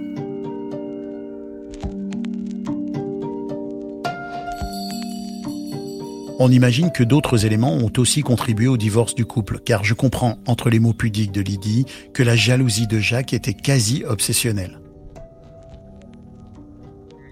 On 6.38 6.52
imagine 6.52 6.92
que 6.92 7.02
d'autres 7.02 7.46
éléments 7.46 7.72
ont 7.72 7.90
aussi 7.96 8.20
contribué 8.20 8.68
au 8.68 8.76
divorce 8.76 9.14
du 9.14 9.24
couple, 9.24 9.58
car 9.64 9.84
je 9.84 9.94
comprends, 9.94 10.38
entre 10.46 10.68
les 10.68 10.80
mots 10.80 10.92
pudiques 10.92 11.32
de 11.32 11.40
Lydie, 11.40 11.86
que 12.12 12.22
la 12.22 12.36
jalousie 12.36 12.86
de 12.86 12.98
Jacques 12.98 13.32
était 13.32 13.54
quasi 13.54 14.04
obsessionnelle. 14.04 14.78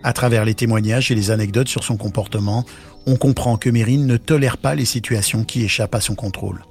À 0.05 0.13
travers 0.13 0.45
les 0.45 0.55
témoignages 0.55 1.11
et 1.11 1.15
les 1.15 1.31
anecdotes 1.31 1.69
sur 1.69 1.83
son 1.83 1.97
comportement, 1.97 2.67
on 3.07 3.17
comprend 3.17 3.57
que 3.57 3.71
Mérine 3.71 4.07
ne 4.07 4.19
tolère 4.19 4.59
pas 4.59 4.75
les 4.75 4.85
situations 4.85 5.45
qui 5.45 5.65
échappent 5.65 5.95
à 5.95 6.03
son 6.03 6.15
contrôle. 6.15 6.63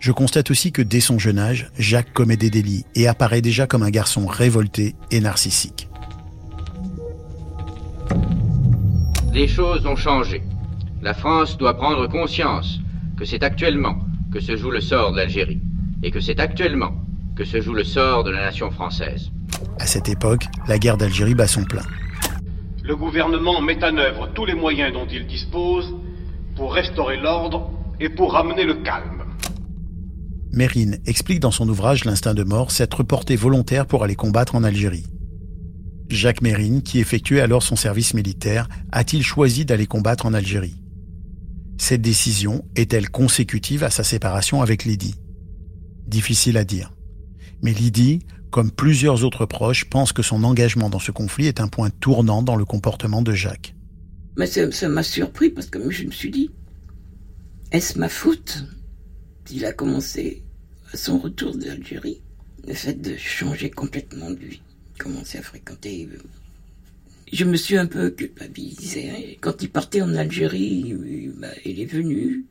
Je 0.00 0.10
constate 0.10 0.50
aussi 0.50 0.72
que 0.72 0.80
dès 0.80 1.00
son 1.00 1.18
jeune 1.18 1.38
âge, 1.38 1.70
Jacques 1.78 2.14
commet 2.14 2.38
des 2.38 2.48
délits 2.48 2.86
et 2.94 3.06
apparaît 3.06 3.42
déjà 3.42 3.66
comme 3.66 3.82
un 3.82 3.90
garçon 3.90 4.26
révolté 4.26 4.94
et 5.10 5.20
narcissique. 5.20 5.86
Les 9.34 9.46
choses 9.46 9.84
ont 9.84 9.96
changé. 9.96 10.42
La 11.02 11.12
France 11.12 11.58
doit 11.58 11.76
prendre 11.76 12.06
conscience 12.06 12.80
que 13.18 13.26
c'est 13.26 13.42
actuellement 13.42 13.98
que 14.32 14.40
se 14.40 14.56
joue 14.56 14.70
le 14.70 14.80
sort 14.80 15.12
de 15.12 15.18
l'Algérie 15.18 15.60
et 16.02 16.10
que 16.10 16.20
c'est 16.20 16.40
actuellement 16.40 16.94
que 17.36 17.44
se 17.44 17.60
joue 17.60 17.74
le 17.74 17.84
sort 17.84 18.24
de 18.24 18.30
la 18.30 18.40
nation 18.40 18.70
française. 18.70 19.30
À 19.78 19.86
cette 19.86 20.08
époque, 20.08 20.46
la 20.68 20.78
guerre 20.78 20.96
d'Algérie 20.96 21.34
bat 21.34 21.46
son 21.46 21.64
plein. 21.64 21.82
Le 22.82 22.96
gouvernement 22.96 23.60
met 23.60 23.82
en 23.84 23.96
œuvre 23.96 24.28
tous 24.34 24.44
les 24.44 24.54
moyens 24.54 24.92
dont 24.92 25.06
il 25.10 25.26
dispose 25.26 25.94
pour 26.56 26.74
restaurer 26.74 27.16
l'ordre 27.16 27.70
et 28.00 28.08
pour 28.08 28.32
ramener 28.32 28.64
le 28.64 28.74
calme. 28.74 29.24
Mérine 30.52 30.98
explique 31.06 31.40
dans 31.40 31.50
son 31.50 31.68
ouvrage 31.68 32.04
L'instinct 32.04 32.34
de 32.34 32.44
mort 32.44 32.70
s'être 32.70 33.02
porté 33.02 33.36
volontaire 33.36 33.86
pour 33.86 34.04
aller 34.04 34.14
combattre 34.14 34.54
en 34.54 34.62
Algérie. 34.62 35.06
Jacques 36.10 36.42
Mérine, 36.42 36.82
qui 36.82 37.00
effectuait 37.00 37.40
alors 37.40 37.62
son 37.62 37.76
service 37.76 38.14
militaire, 38.14 38.68
a-t-il 38.92 39.24
choisi 39.24 39.64
d'aller 39.64 39.86
combattre 39.86 40.26
en 40.26 40.34
Algérie? 40.34 40.76
Cette 41.78 42.02
décision 42.02 42.64
est-elle 42.76 43.10
consécutive 43.10 43.82
à 43.82 43.90
sa 43.90 44.04
séparation 44.04 44.62
avec 44.62 44.84
Lydie? 44.84 45.16
Difficile 46.06 46.56
à 46.56 46.64
dire. 46.64 46.92
Mais 47.62 47.72
Lydie, 47.72 48.20
comme 48.54 48.70
plusieurs 48.70 49.24
autres 49.24 49.46
proches, 49.46 49.84
pense 49.86 50.12
que 50.12 50.22
son 50.22 50.44
engagement 50.44 50.88
dans 50.88 51.00
ce 51.00 51.10
conflit 51.10 51.48
est 51.48 51.58
un 51.58 51.66
point 51.66 51.90
tournant 51.90 52.40
dans 52.40 52.54
le 52.54 52.64
comportement 52.64 53.20
de 53.20 53.32
Jacques. 53.32 53.74
Mais 54.36 54.46
ça 54.46 54.88
m'a 54.88 55.02
surpris 55.02 55.50
parce 55.50 55.66
que 55.66 55.90
je 55.90 56.04
me 56.04 56.12
suis 56.12 56.30
dit, 56.30 56.50
est-ce 57.72 57.98
ma 57.98 58.08
faute 58.08 58.64
Il 59.50 59.64
a 59.64 59.72
commencé 59.72 60.44
à 60.92 60.96
son 60.96 61.18
retour 61.18 61.56
d'Algérie, 61.56 62.22
le 62.64 62.74
fait 62.74 62.94
de 62.94 63.16
changer 63.16 63.70
complètement 63.70 64.30
de 64.30 64.36
vie, 64.36 64.62
commencer 65.00 65.38
à 65.38 65.42
fréquenter. 65.42 66.08
Euh, 66.12 66.22
je 67.32 67.44
me 67.44 67.56
suis 67.56 67.76
un 67.76 67.86
peu 67.86 68.10
culpabilisé. 68.10 69.10
Hein. 69.10 69.36
Quand 69.40 69.64
il 69.64 69.68
partait 69.68 70.02
en 70.02 70.14
Algérie, 70.14 70.94
il 71.64 71.80
est 71.80 71.86
venu, 71.86 72.44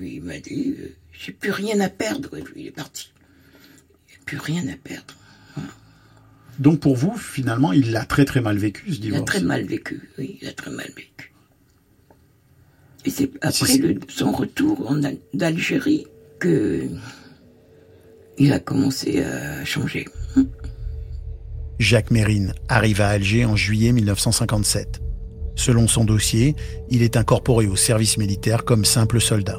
il 0.00 0.22
m'a 0.22 0.38
dit, 0.38 0.76
euh, 0.78 0.96
j'ai 1.12 1.32
plus 1.32 1.50
rien 1.50 1.78
à 1.80 1.90
perdre. 1.90 2.30
Il 2.56 2.68
est 2.68 2.70
parti. 2.70 3.12
A 4.16 4.24
plus 4.24 4.38
rien 4.38 4.66
à 4.68 4.76
perdre. 4.76 5.14
Donc 6.58 6.80
pour 6.80 6.96
vous, 6.96 7.16
finalement, 7.16 7.72
il 7.72 7.92
l'a 7.92 8.04
très 8.04 8.24
très 8.24 8.40
mal 8.40 8.58
vécu 8.58 8.92
ce 8.92 9.00
divorce. 9.00 9.20
Il 9.20 9.22
a 9.22 9.24
très 9.24 9.40
mal 9.40 9.64
vécu, 9.64 10.10
oui, 10.18 10.38
il 10.42 10.48
a 10.48 10.52
très 10.52 10.70
mal 10.70 10.86
vécu. 10.88 11.32
Et 13.04 13.10
c'est 13.10 13.30
après 13.40 13.78
son 14.08 14.32
retour 14.32 14.94
d'Algérie 15.34 16.06
que 16.38 16.86
il 18.38 18.52
a 18.52 18.58
commencé 18.58 19.22
à 19.22 19.64
changer. 19.64 20.06
Jacques 21.78 22.10
Mérine 22.10 22.54
arrive 22.68 23.00
à 23.00 23.08
Alger 23.08 23.44
en 23.44 23.56
juillet 23.56 23.92
1957. 23.92 25.00
Selon 25.54 25.86
son 25.86 26.04
dossier, 26.04 26.54
il 26.90 27.02
est 27.02 27.16
incorporé 27.16 27.66
au 27.66 27.76
service 27.76 28.18
militaire 28.18 28.64
comme 28.64 28.84
simple 28.84 29.20
soldat. 29.20 29.58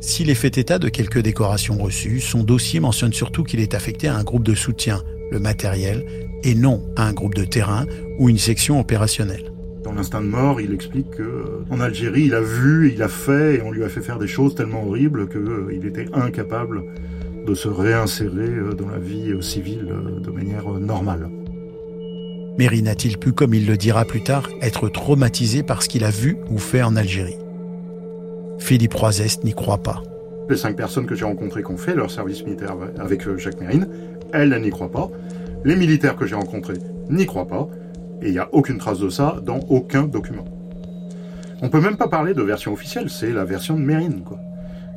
S'il 0.00 0.30
est 0.30 0.34
fait 0.34 0.56
état 0.56 0.78
de 0.78 0.88
quelques 0.88 1.20
décorations 1.20 1.76
reçues, 1.76 2.20
son 2.20 2.42
dossier 2.42 2.80
mentionne 2.80 3.12
surtout 3.12 3.44
qu'il 3.44 3.60
est 3.60 3.74
affecté 3.74 4.08
à 4.08 4.16
un 4.16 4.24
groupe 4.24 4.42
de 4.42 4.54
soutien, 4.54 5.02
le 5.30 5.40
matériel, 5.40 6.04
et 6.44 6.54
non 6.54 6.82
à 6.96 7.06
un 7.06 7.12
groupe 7.12 7.34
de 7.34 7.44
terrain 7.44 7.86
ou 8.18 8.28
une 8.28 8.38
section 8.38 8.80
opérationnelle. 8.80 9.52
Dans 9.82 9.92
l'instinct 9.92 10.20
de 10.20 10.26
mort, 10.26 10.60
il 10.60 10.74
explique 10.74 11.06
qu'en 11.16 11.80
Algérie, 11.80 12.24
il 12.24 12.34
a 12.34 12.40
vu, 12.40 12.92
il 12.92 13.02
a 13.02 13.08
fait, 13.08 13.56
et 13.56 13.62
on 13.62 13.70
lui 13.70 13.82
a 13.82 13.88
fait 13.88 14.02
faire 14.02 14.18
des 14.18 14.26
choses 14.26 14.54
tellement 14.54 14.86
horribles 14.86 15.28
qu'il 15.28 15.40
euh, 15.40 15.70
était 15.72 16.06
incapable 16.12 16.82
de 17.46 17.54
se 17.54 17.68
réinsérer 17.68 18.50
euh, 18.50 18.74
dans 18.74 18.88
la 18.88 18.98
vie 18.98 19.30
euh, 19.30 19.40
civile 19.40 19.90
de 20.22 20.30
manière 20.30 20.68
normale. 20.74 21.30
Mérine 22.58 22.88
a-t-il 22.88 23.16
pu, 23.16 23.32
comme 23.32 23.54
il 23.54 23.66
le 23.66 23.78
dira 23.78 24.04
plus 24.04 24.22
tard, 24.22 24.50
être 24.60 24.90
traumatisé 24.90 25.62
par 25.62 25.82
ce 25.82 25.88
qu'il 25.88 26.04
a 26.04 26.10
vu 26.10 26.36
ou 26.50 26.58
fait 26.58 26.82
en 26.82 26.94
Algérie? 26.94 27.38
Philippe 28.58 28.92
Roisest 28.92 29.44
n'y 29.44 29.54
croit 29.54 29.82
pas. 29.82 30.02
Les 30.50 30.56
cinq 30.56 30.76
personnes 30.76 31.06
que 31.06 31.14
j'ai 31.14 31.24
rencontrées 31.24 31.62
qui 31.62 31.70
ont 31.70 31.78
fait 31.78 31.94
leur 31.94 32.10
service 32.10 32.44
militaire 32.44 32.76
avec 32.98 33.26
Jacques 33.38 33.60
Mérine, 33.60 33.88
elles 34.32 34.60
n'y 34.60 34.70
croient 34.70 34.90
pas. 34.90 35.10
Les 35.64 35.76
militaires 35.76 36.16
que 36.16 36.26
j'ai 36.26 36.34
rencontrés 36.34 36.78
n'y 37.08 37.26
croient 37.26 37.48
pas. 37.48 37.68
Et 38.22 38.26
il 38.28 38.32
n'y 38.32 38.38
a 38.38 38.48
aucune 38.52 38.78
trace 38.78 38.98
de 38.98 39.08
ça 39.08 39.40
dans 39.42 39.60
aucun 39.68 40.02
document. 40.02 40.44
On 41.62 41.68
peut 41.68 41.80
même 41.80 41.96
pas 41.96 42.08
parler 42.08 42.34
de 42.34 42.42
version 42.42 42.72
officielle, 42.72 43.10
c'est 43.10 43.32
la 43.32 43.44
version 43.44 43.74
de 43.74 43.80
Mérine, 43.80 44.22
quoi. 44.22 44.38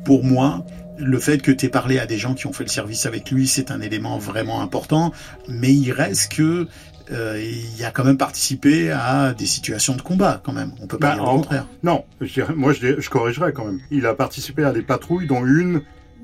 Pour 0.04 0.24
moi, 0.24 0.64
le 0.98 1.18
fait 1.18 1.38
que 1.38 1.50
tu 1.50 1.66
aies 1.66 1.70
parlé 1.70 1.98
à 1.98 2.06
des 2.06 2.18
gens 2.18 2.34
qui 2.34 2.46
ont 2.46 2.52
fait 2.52 2.64
le 2.64 2.70
service 2.70 3.06
avec 3.06 3.30
lui, 3.30 3.46
c'est 3.46 3.70
un 3.70 3.80
élément 3.80 4.18
vraiment 4.18 4.60
important, 4.60 5.12
mais 5.48 5.72
il 5.72 5.90
reste 5.92 6.32
que 6.32 6.68
euh, 7.12 7.42
il 7.76 7.84
a 7.84 7.90
quand 7.90 8.04
même 8.04 8.16
participé 8.16 8.90
à 8.90 9.34
des 9.34 9.46
situations 9.46 9.94
de 9.94 10.02
combat, 10.02 10.40
quand 10.42 10.52
même. 10.52 10.72
On 10.82 10.86
peut 10.86 10.98
pas 10.98 11.08
bah, 11.08 11.14
dire 11.14 11.24
le 11.24 11.30
contraire. 11.30 11.66
Non, 11.82 12.04
je 12.20 12.42
moi 12.54 12.72
je, 12.72 13.00
je 13.00 13.10
corrigerais 13.10 13.52
quand 13.52 13.64
même. 13.64 13.80
Il 13.90 14.06
a 14.06 14.14
participé 14.14 14.64
à 14.64 14.72
des 14.72 14.82
patrouilles, 14.82 15.26
dont 15.26 15.44
une 15.44 15.82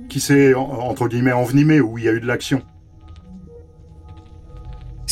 qui 0.09 0.21
s'est 0.21 0.55
entre 0.55 1.09
guillemets 1.09 1.33
envenimée, 1.33 1.81
où 1.81 1.99
il 1.99 2.05
y 2.05 2.09
a 2.09 2.12
eu 2.12 2.21
de 2.21 2.26
l'action. 2.26 2.62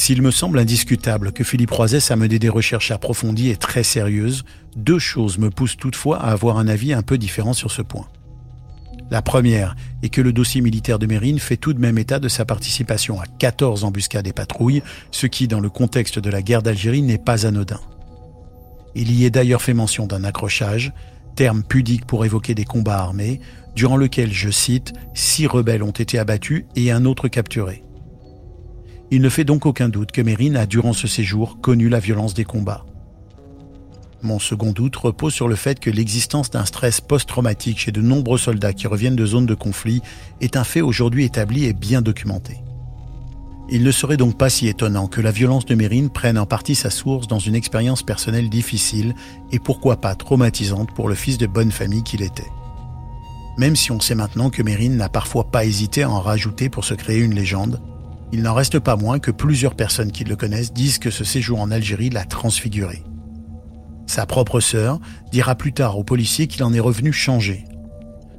S'il 0.08 0.22
me 0.22 0.30
semble 0.30 0.58
indiscutable 0.58 1.32
que 1.32 1.44
Philippe 1.44 1.72
Roisès 1.72 2.10
a 2.10 2.16
mené 2.16 2.38
des 2.38 2.48
recherches 2.48 2.92
approfondies 2.92 3.50
et 3.50 3.56
très 3.56 3.82
sérieuses, 3.82 4.42
deux 4.74 4.98
choses 4.98 5.36
me 5.36 5.50
poussent 5.50 5.76
toutefois 5.76 6.16
à 6.22 6.30
avoir 6.30 6.56
un 6.56 6.66
avis 6.66 6.94
un 6.94 7.02
peu 7.02 7.18
différent 7.18 7.52
sur 7.52 7.70
ce 7.70 7.82
point. 7.82 8.08
La 9.10 9.20
première 9.20 9.76
est 10.02 10.08
que 10.08 10.22
le 10.22 10.32
dossier 10.32 10.62
militaire 10.62 10.98
de 10.98 11.04
Mérine 11.04 11.38
fait 11.38 11.58
tout 11.58 11.74
de 11.74 11.78
même 11.78 11.98
état 11.98 12.20
de 12.20 12.28
sa 12.28 12.46
participation 12.46 13.20
à 13.20 13.26
14 13.26 13.84
embuscades 13.84 14.26
et 14.26 14.32
patrouilles, 14.32 14.82
ce 15.10 15.26
qui, 15.26 15.46
dans 15.46 15.60
le 15.60 15.68
contexte 15.68 16.18
de 16.18 16.30
la 16.30 16.40
guerre 16.40 16.62
d'Algérie, 16.62 17.02
n'est 17.02 17.18
pas 17.18 17.44
anodin. 17.46 17.80
Il 18.94 19.12
y 19.12 19.26
est 19.26 19.30
d'ailleurs 19.30 19.60
fait 19.60 19.74
mention 19.74 20.06
d'un 20.06 20.24
accrochage, 20.24 20.94
terme 21.36 21.62
pudique 21.62 22.06
pour 22.06 22.24
évoquer 22.24 22.54
des 22.54 22.64
combats 22.64 22.96
armés, 22.96 23.40
durant 23.76 23.98
lequel, 23.98 24.32
je 24.32 24.48
cite, 24.48 24.94
six 25.12 25.46
rebelles 25.46 25.82
ont 25.82 25.90
été 25.90 26.18
abattus 26.18 26.64
et 26.76 26.92
un 26.92 27.04
autre 27.04 27.28
capturé. 27.28 27.84
Il 29.10 29.22
ne 29.22 29.28
fait 29.28 29.44
donc 29.44 29.64
aucun 29.64 29.88
doute 29.88 30.12
que 30.12 30.20
Mérine 30.20 30.56
a, 30.56 30.66
durant 30.66 30.92
ce 30.92 31.06
séjour, 31.06 31.60
connu 31.60 31.88
la 31.88 31.98
violence 31.98 32.34
des 32.34 32.44
combats. 32.44 32.84
Mon 34.20 34.38
second 34.38 34.72
doute 34.72 34.96
repose 34.96 35.32
sur 35.32 35.48
le 35.48 35.54
fait 35.54 35.78
que 35.78 35.90
l'existence 35.90 36.50
d'un 36.50 36.64
stress 36.64 37.00
post-traumatique 37.00 37.78
chez 37.78 37.92
de 37.92 38.02
nombreux 38.02 38.36
soldats 38.36 38.72
qui 38.72 38.86
reviennent 38.86 39.16
de 39.16 39.24
zones 39.24 39.46
de 39.46 39.54
conflit 39.54 40.02
est 40.40 40.56
un 40.56 40.64
fait 40.64 40.80
aujourd'hui 40.80 41.24
établi 41.24 41.64
et 41.64 41.72
bien 41.72 42.02
documenté. 42.02 42.58
Il 43.70 43.82
ne 43.82 43.90
serait 43.90 44.16
donc 44.16 44.36
pas 44.36 44.50
si 44.50 44.66
étonnant 44.66 45.06
que 45.06 45.20
la 45.20 45.30
violence 45.30 45.66
de 45.66 45.74
Mérine 45.74 46.10
prenne 46.10 46.38
en 46.38 46.46
partie 46.46 46.74
sa 46.74 46.90
source 46.90 47.28
dans 47.28 47.38
une 47.38 47.54
expérience 47.54 48.02
personnelle 48.02 48.48
difficile 48.50 49.14
et 49.52 49.58
pourquoi 49.58 50.00
pas 50.00 50.14
traumatisante 50.14 50.92
pour 50.92 51.08
le 51.08 51.14
fils 51.14 51.38
de 51.38 51.46
bonne 51.46 51.70
famille 51.70 52.02
qu'il 52.02 52.22
était. 52.22 52.50
Même 53.56 53.76
si 53.76 53.92
on 53.92 54.00
sait 54.00 54.14
maintenant 54.14 54.50
que 54.50 54.62
Mérine 54.62 54.96
n'a 54.96 55.08
parfois 55.08 55.44
pas 55.44 55.64
hésité 55.64 56.02
à 56.02 56.10
en 56.10 56.20
rajouter 56.20 56.68
pour 56.68 56.84
se 56.84 56.94
créer 56.94 57.18
une 57.18 57.34
légende, 57.34 57.80
il 58.32 58.42
n'en 58.42 58.54
reste 58.54 58.78
pas 58.78 58.96
moins 58.96 59.18
que 59.18 59.30
plusieurs 59.30 59.74
personnes 59.74 60.12
qui 60.12 60.24
le 60.24 60.36
connaissent 60.36 60.72
disent 60.72 60.98
que 60.98 61.10
ce 61.10 61.24
séjour 61.24 61.60
en 61.60 61.70
Algérie 61.70 62.10
l'a 62.10 62.24
transfiguré. 62.24 63.02
Sa 64.06 64.26
propre 64.26 64.60
sœur 64.60 65.00
dira 65.30 65.54
plus 65.54 65.72
tard 65.72 65.98
aux 65.98 66.04
policiers 66.04 66.46
qu'il 66.46 66.64
en 66.64 66.72
est 66.72 66.80
revenu 66.80 67.12
changé. 67.12 67.64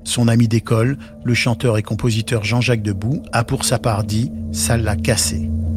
Son 0.03 0.27
ami 0.27 0.47
d'école, 0.47 0.97
le 1.23 1.33
chanteur 1.33 1.77
et 1.77 1.83
compositeur 1.83 2.43
Jean-Jacques 2.43 2.81
Debout, 2.81 3.21
a 3.31 3.43
pour 3.43 3.65
sa 3.65 3.77
part 3.77 4.03
dit⁇ 4.03 4.31
ça 4.53 4.77
l'a 4.77 4.95
cassé⁇ 4.95 5.37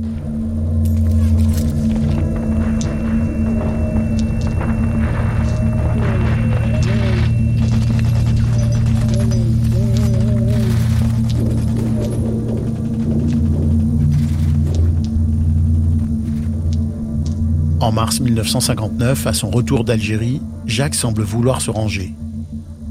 En 17.82 17.90
mars 17.90 18.20
1959, 18.20 19.26
à 19.26 19.32
son 19.32 19.50
retour 19.50 19.82
d'Algérie, 19.82 20.40
Jacques 20.66 20.94
semble 20.94 21.24
vouloir 21.24 21.60
se 21.60 21.68
ranger. 21.68 22.14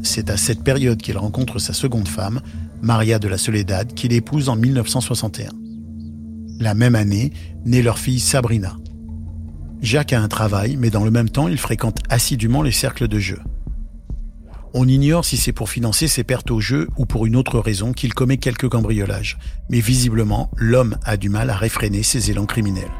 C'est 0.03 0.29
à 0.29 0.35
cette 0.35 0.65
période 0.65 1.01
qu'il 1.01 1.17
rencontre 1.17 1.59
sa 1.59 1.71
seconde 1.71 2.09
femme, 2.09 2.41
Maria 2.81 3.17
de 3.17 3.29
la 3.29 3.37
Soledad, 3.37 3.93
qu'il 3.93 4.11
épouse 4.11 4.49
en 4.49 4.57
1961. 4.57 5.51
La 6.59 6.73
même 6.73 6.95
année, 6.95 7.31
naît 7.63 7.81
leur 7.81 7.99
fille 7.99 8.19
Sabrina. 8.19 8.75
Jacques 9.81 10.11
a 10.11 10.21
un 10.21 10.27
travail, 10.27 10.75
mais 10.75 10.89
dans 10.89 11.05
le 11.05 11.11
même 11.11 11.29
temps, 11.29 11.47
il 11.47 11.57
fréquente 11.57 11.99
assidûment 12.09 12.61
les 12.61 12.73
cercles 12.73 13.07
de 13.07 13.17
jeu. 13.17 13.39
On 14.73 14.85
ignore 14.89 15.23
si 15.23 15.37
c'est 15.37 15.53
pour 15.53 15.69
financer 15.69 16.09
ses 16.09 16.25
pertes 16.25 16.51
au 16.51 16.59
jeu 16.59 16.89
ou 16.97 17.05
pour 17.05 17.25
une 17.25 17.37
autre 17.37 17.59
raison 17.59 17.93
qu'il 17.93 18.13
commet 18.13 18.37
quelques 18.37 18.67
cambriolages, 18.67 19.39
mais 19.69 19.79
visiblement, 19.79 20.51
l'homme 20.57 20.97
a 21.05 21.15
du 21.15 21.29
mal 21.29 21.49
à 21.49 21.55
réfréner 21.55 22.03
ses 22.03 22.29
élans 22.29 22.45
criminels. 22.45 22.91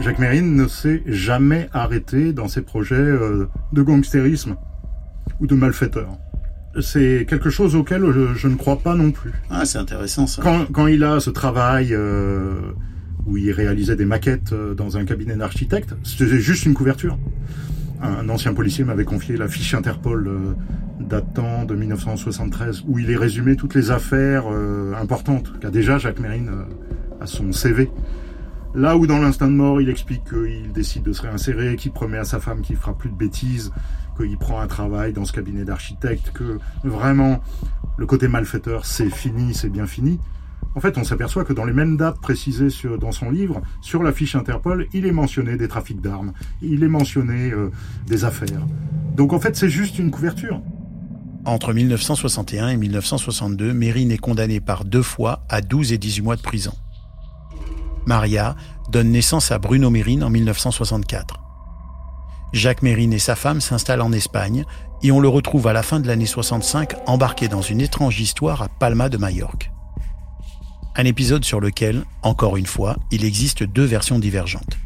Jacques 0.00 0.20
Mérine 0.20 0.54
ne 0.54 0.68
s'est 0.68 1.02
jamais 1.06 1.68
arrêté 1.72 2.32
dans 2.32 2.46
ses 2.46 2.62
projets 2.62 2.94
euh, 2.94 3.48
de 3.72 3.82
gangstérisme 3.82 4.56
ou 5.40 5.46
de 5.48 5.56
malfaiteur. 5.56 6.18
C'est 6.80 7.26
quelque 7.28 7.50
chose 7.50 7.74
auquel 7.74 8.04
je, 8.36 8.46
ne 8.46 8.54
crois 8.54 8.78
pas 8.78 8.94
non 8.94 9.10
plus. 9.10 9.32
Ah, 9.50 9.64
c'est 9.64 9.78
intéressant 9.78 10.28
ça. 10.28 10.42
Quand, 10.72 10.86
il 10.86 11.02
a 11.02 11.18
ce 11.18 11.30
travail 11.30 11.88
euh, 11.90 12.60
où 13.26 13.36
il 13.36 13.50
réalisait 13.50 13.96
des 13.96 14.04
maquettes 14.04 14.52
euh, 14.52 14.74
dans 14.74 14.96
un 14.96 15.04
cabinet 15.04 15.34
d'architecte, 15.34 15.96
c'était 16.04 16.38
juste 16.38 16.64
une 16.64 16.74
couverture. 16.74 17.18
Un 18.00 18.28
ancien 18.28 18.54
policier 18.54 18.84
m'avait 18.84 19.04
confié 19.04 19.36
la 19.36 19.48
fiche 19.48 19.74
Interpol 19.74 20.30
datant 21.00 21.64
de 21.64 21.74
1973 21.74 22.84
où 22.86 23.00
il 23.00 23.10
est 23.10 23.16
résumé 23.16 23.56
toutes 23.56 23.74
les 23.74 23.90
affaires 23.90 24.44
importantes 24.96 25.58
qu'a 25.58 25.70
déjà 25.70 25.98
Jacques 25.98 26.20
Mérine 26.20 26.48
à 27.20 27.26
son 27.26 27.50
CV. 27.50 27.90
Là 28.74 28.96
où 28.96 29.06
dans 29.06 29.18
l'instant 29.18 29.46
de 29.46 29.52
mort, 29.52 29.80
il 29.80 29.88
explique 29.88 30.24
qu'il 30.24 30.72
décide 30.72 31.02
de 31.02 31.12
se 31.12 31.22
réinsérer, 31.22 31.76
qu'il 31.76 31.92
promet 31.92 32.18
à 32.18 32.24
sa 32.24 32.38
femme 32.38 32.60
qu'il 32.60 32.76
fera 32.76 32.96
plus 32.96 33.08
de 33.10 33.14
bêtises, 33.14 33.72
qu'il 34.16 34.36
prend 34.36 34.60
un 34.60 34.66
travail 34.66 35.12
dans 35.12 35.24
ce 35.24 35.32
cabinet 35.32 35.64
d'architecte, 35.64 36.32
que 36.32 36.58
vraiment 36.84 37.40
le 37.96 38.06
côté 38.06 38.28
malfaiteur, 38.28 38.84
c'est 38.84 39.10
fini, 39.10 39.54
c'est 39.54 39.70
bien 39.70 39.86
fini. 39.86 40.20
En 40.74 40.80
fait, 40.80 40.98
on 40.98 41.04
s'aperçoit 41.04 41.44
que 41.44 41.52
dans 41.52 41.64
les 41.64 41.72
mêmes 41.72 41.96
dates 41.96 42.20
précisées 42.20 42.68
dans 43.00 43.10
son 43.10 43.30
livre, 43.30 43.62
sur 43.80 44.02
la 44.02 44.12
fiche 44.12 44.36
Interpol, 44.36 44.86
il 44.92 45.06
est 45.06 45.12
mentionné 45.12 45.56
des 45.56 45.66
trafics 45.66 46.00
d'armes, 46.00 46.32
il 46.62 46.84
est 46.84 46.88
mentionné 46.88 47.50
euh, 47.50 47.70
des 48.06 48.24
affaires. 48.24 48.66
Donc 49.16 49.32
en 49.32 49.40
fait, 49.40 49.56
c'est 49.56 49.70
juste 49.70 49.98
une 49.98 50.10
couverture. 50.10 50.62
Entre 51.44 51.72
1961 51.72 52.68
et 52.68 52.76
1962, 52.76 53.72
Mérine 53.72 54.12
est 54.12 54.18
condamné 54.18 54.60
par 54.60 54.84
deux 54.84 55.02
fois 55.02 55.44
à 55.48 55.62
12 55.62 55.92
et 55.92 55.98
18 55.98 56.22
mois 56.22 56.36
de 56.36 56.42
prison. 56.42 56.74
Maria 58.08 58.56
donne 58.88 59.10
naissance 59.10 59.52
à 59.52 59.58
Bruno 59.58 59.90
Mérine 59.90 60.24
en 60.24 60.30
1964. 60.30 61.40
Jacques 62.54 62.80
Mérine 62.80 63.12
et 63.12 63.18
sa 63.18 63.36
femme 63.36 63.60
s'installent 63.60 64.00
en 64.00 64.12
Espagne 64.12 64.64
et 65.02 65.12
on 65.12 65.20
le 65.20 65.28
retrouve 65.28 65.66
à 65.66 65.74
la 65.74 65.82
fin 65.82 66.00
de 66.00 66.08
l'année 66.08 66.24
65 66.24 66.94
embarqué 67.06 67.48
dans 67.48 67.60
une 67.60 67.82
étrange 67.82 68.18
histoire 68.18 68.62
à 68.62 68.70
Palma 68.70 69.10
de 69.10 69.18
Majorque. 69.18 69.70
Un 70.96 71.04
épisode 71.04 71.44
sur 71.44 71.60
lequel, 71.60 72.04
encore 72.22 72.56
une 72.56 72.66
fois, 72.66 72.96
il 73.10 73.26
existe 73.26 73.62
deux 73.62 73.84
versions 73.84 74.18
divergentes. 74.18 74.78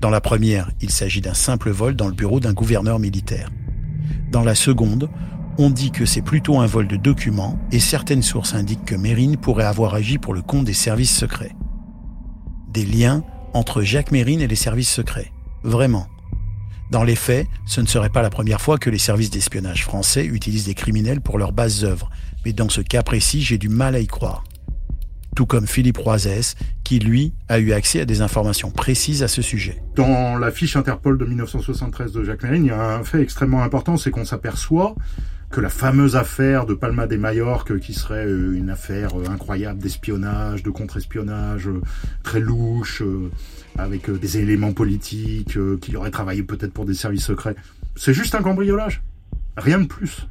Dans 0.00 0.10
la 0.10 0.20
première, 0.20 0.72
il 0.80 0.90
s'agit 0.90 1.20
d'un 1.20 1.34
simple 1.34 1.70
vol 1.70 1.94
dans 1.94 2.08
le 2.08 2.12
bureau 2.12 2.40
d'un 2.40 2.54
gouverneur 2.54 2.98
militaire. 2.98 3.50
Dans 4.32 4.42
la 4.42 4.56
seconde, 4.56 5.08
on 5.58 5.70
dit 5.70 5.92
que 5.92 6.06
c'est 6.06 6.22
plutôt 6.22 6.58
un 6.58 6.66
vol 6.66 6.88
de 6.88 6.96
documents 6.96 7.56
et 7.70 7.78
certaines 7.78 8.22
sources 8.22 8.54
indiquent 8.54 8.84
que 8.84 8.96
Mérine 8.96 9.36
pourrait 9.36 9.64
avoir 9.64 9.94
agi 9.94 10.18
pour 10.18 10.34
le 10.34 10.42
compte 10.42 10.64
des 10.64 10.74
services 10.74 11.16
secrets 11.16 11.54
des 12.68 12.84
liens 12.84 13.24
entre 13.54 13.82
Jacques 13.82 14.10
Mérine 14.10 14.40
et 14.40 14.46
les 14.46 14.56
services 14.56 14.90
secrets. 14.90 15.32
Vraiment. 15.62 16.06
Dans 16.90 17.04
les 17.04 17.16
faits, 17.16 17.46
ce 17.66 17.80
ne 17.80 17.86
serait 17.86 18.08
pas 18.08 18.22
la 18.22 18.30
première 18.30 18.60
fois 18.60 18.78
que 18.78 18.88
les 18.88 18.98
services 18.98 19.30
d'espionnage 19.30 19.84
français 19.84 20.24
utilisent 20.24 20.66
des 20.66 20.74
criminels 20.74 21.20
pour 21.20 21.38
leurs 21.38 21.52
bases 21.52 21.84
œuvres, 21.84 22.10
mais 22.44 22.52
dans 22.52 22.68
ce 22.68 22.80
cas 22.80 23.02
précis, 23.02 23.42
j'ai 23.42 23.58
du 23.58 23.68
mal 23.68 23.94
à 23.94 24.00
y 24.00 24.06
croire. 24.06 24.44
Tout 25.36 25.44
comme 25.44 25.66
Philippe 25.66 25.98
Roisès, 25.98 26.54
qui 26.84 26.98
lui 26.98 27.34
a 27.48 27.58
eu 27.58 27.72
accès 27.72 28.00
à 28.00 28.04
des 28.06 28.22
informations 28.22 28.70
précises 28.70 29.22
à 29.22 29.28
ce 29.28 29.42
sujet. 29.42 29.82
Dans 29.94 30.38
la 30.38 30.50
fiche 30.50 30.76
Interpol 30.76 31.18
de 31.18 31.26
1973 31.26 32.12
de 32.12 32.24
Jacques 32.24 32.42
Mérine, 32.42 32.64
il 32.64 32.68
y 32.68 32.72
a 32.72 32.96
un 32.96 33.04
fait 33.04 33.20
extrêmement 33.20 33.62
important, 33.62 33.96
c'est 33.96 34.10
qu'on 34.10 34.24
s'aperçoit 34.24 34.94
que 35.50 35.60
la 35.60 35.70
fameuse 35.70 36.16
affaire 36.16 36.66
de 36.66 36.74
Palma 36.74 37.06
de 37.06 37.16
Majorque, 37.16 37.78
qui 37.80 37.94
serait 37.94 38.26
euh, 38.26 38.52
une 38.52 38.70
affaire 38.70 39.18
euh, 39.18 39.28
incroyable 39.28 39.78
d'espionnage, 39.78 40.62
de 40.62 40.70
contre-espionnage, 40.70 41.68
euh, 41.68 41.80
très 42.22 42.40
louche, 42.40 43.02
avec 43.78 44.10
des 44.10 44.38
éléments 44.38 44.72
politiques, 44.72 45.58
qu'il 45.80 45.96
aurait 45.96 46.10
travaillé 46.10 46.42
peut-être 46.42 46.72
pour 46.72 46.84
des 46.84 46.94
services 46.94 47.24
secrets, 47.24 47.54
c'est 47.96 48.12
juste 48.12 48.34
un 48.34 48.42
cambriolage. 48.42 49.02
Rien 49.56 49.80
de 49.80 49.86
plus. 49.86 50.26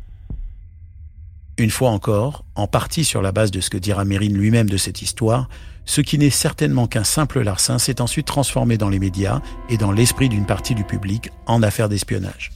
Une 1.57 1.71
fois 1.71 1.89
encore, 1.89 2.45
en 2.55 2.67
partie 2.67 3.03
sur 3.03 3.21
la 3.21 3.31
base 3.31 3.49
de 3.49 3.61
ce 3.61 3.69
que 3.69 3.77
dira 3.77 4.05
Mérine 4.05 4.37
lui-même 4.37 4.69
de 4.69 4.77
cette 4.77 5.01
histoire, 5.01 5.49
ce 5.85 6.01
qui 6.01 6.17
n'est 6.17 6.29
certainement 6.29 6.85
qu'un 6.85 7.05
simple 7.05 7.41
larcin 7.41 7.79
s'est 7.79 8.01
ensuite 8.01 8.27
transformé 8.27 8.77
dans 8.77 8.89
les 8.89 8.99
médias 8.99 9.41
et 9.69 9.77
dans 9.77 9.91
l'esprit 9.91 10.29
d'une 10.29 10.45
partie 10.45 10.75
du 10.75 10.83
public 10.83 11.31
en 11.47 11.63
affaire 11.63 11.89
d'espionnage. 11.89 12.51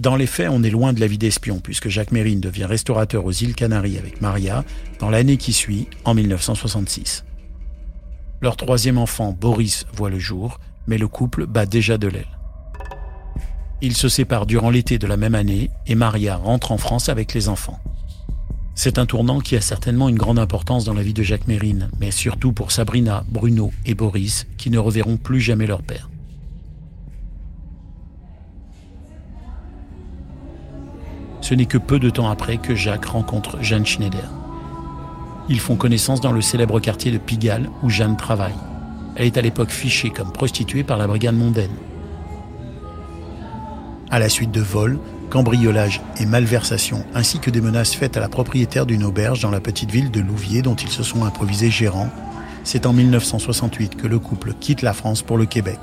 Dans 0.00 0.16
les 0.16 0.26
faits, 0.26 0.48
on 0.50 0.62
est 0.62 0.70
loin 0.70 0.92
de 0.92 1.00
la 1.00 1.06
vie 1.06 1.18
d'espion, 1.18 1.60
puisque 1.60 1.88
Jacques 1.88 2.12
Mérine 2.12 2.40
devient 2.40 2.64
restaurateur 2.64 3.24
aux 3.24 3.32
îles 3.32 3.54
Canaries 3.54 3.98
avec 3.98 4.20
Maria 4.20 4.64
dans 4.98 5.10
l'année 5.10 5.36
qui 5.36 5.52
suit, 5.52 5.88
en 6.04 6.14
1966. 6.14 7.24
Leur 8.40 8.56
troisième 8.56 8.98
enfant, 8.98 9.36
Boris, 9.38 9.86
voit 9.94 10.10
le 10.10 10.18
jour, 10.18 10.58
mais 10.86 10.98
le 10.98 11.06
couple 11.06 11.46
bat 11.46 11.66
déjà 11.66 11.98
de 11.98 12.08
l'aile. 12.08 12.38
Ils 13.80 13.96
se 13.96 14.08
séparent 14.08 14.46
durant 14.46 14.70
l'été 14.70 14.98
de 14.98 15.06
la 15.06 15.16
même 15.16 15.34
année 15.34 15.70
et 15.86 15.94
Maria 15.94 16.36
rentre 16.36 16.72
en 16.72 16.78
France 16.78 17.08
avec 17.08 17.34
les 17.34 17.48
enfants. 17.48 17.80
C'est 18.74 18.98
un 18.98 19.06
tournant 19.06 19.40
qui 19.40 19.56
a 19.56 19.60
certainement 19.60 20.08
une 20.08 20.16
grande 20.16 20.38
importance 20.38 20.84
dans 20.84 20.94
la 20.94 21.02
vie 21.02 21.12
de 21.12 21.22
Jacques 21.22 21.46
Mérine, 21.46 21.90
mais 22.00 22.10
surtout 22.10 22.52
pour 22.52 22.72
Sabrina, 22.72 23.24
Bruno 23.28 23.72
et 23.84 23.94
Boris, 23.94 24.46
qui 24.56 24.70
ne 24.70 24.78
reverront 24.78 25.16
plus 25.16 25.40
jamais 25.40 25.66
leur 25.66 25.82
père. 25.82 26.08
Ce 31.42 31.54
n'est 31.54 31.66
que 31.66 31.76
peu 31.76 31.98
de 31.98 32.08
temps 32.08 32.30
après 32.30 32.56
que 32.56 32.74
Jacques 32.74 33.04
rencontre 33.04 33.58
Jeanne 33.60 33.84
Schneider. 33.84 34.30
Ils 35.48 35.60
font 35.60 35.76
connaissance 35.76 36.20
dans 36.20 36.32
le 36.32 36.40
célèbre 36.40 36.80
quartier 36.80 37.10
de 37.10 37.18
Pigalle 37.18 37.68
où 37.82 37.90
Jeanne 37.90 38.16
travaille. 38.16 38.54
Elle 39.16 39.26
est 39.26 39.36
à 39.36 39.42
l'époque 39.42 39.70
fichée 39.70 40.10
comme 40.10 40.32
prostituée 40.32 40.84
par 40.84 40.98
la 40.98 41.06
brigade 41.06 41.34
mondaine. 41.34 41.72
À 44.08 44.18
la 44.18 44.28
suite 44.28 44.52
de 44.52 44.60
vols, 44.60 44.98
cambriolages 45.30 46.00
et 46.20 46.26
malversations, 46.26 47.04
ainsi 47.14 47.40
que 47.40 47.50
des 47.50 47.60
menaces 47.60 47.94
faites 47.94 48.16
à 48.16 48.20
la 48.20 48.28
propriétaire 48.28 48.86
d'une 48.86 49.02
auberge 49.02 49.40
dans 49.40 49.50
la 49.50 49.60
petite 49.60 49.90
ville 49.90 50.10
de 50.10 50.20
Louviers 50.20 50.62
dont 50.62 50.76
ils 50.76 50.90
se 50.90 51.02
sont 51.02 51.24
improvisés 51.24 51.70
gérants, 51.70 52.10
c'est 52.64 52.86
en 52.86 52.92
1968 52.92 53.96
que 53.96 54.06
le 54.06 54.18
couple 54.18 54.54
quitte 54.54 54.82
la 54.82 54.92
France 54.92 55.22
pour 55.22 55.38
le 55.38 55.46
Québec. 55.46 55.80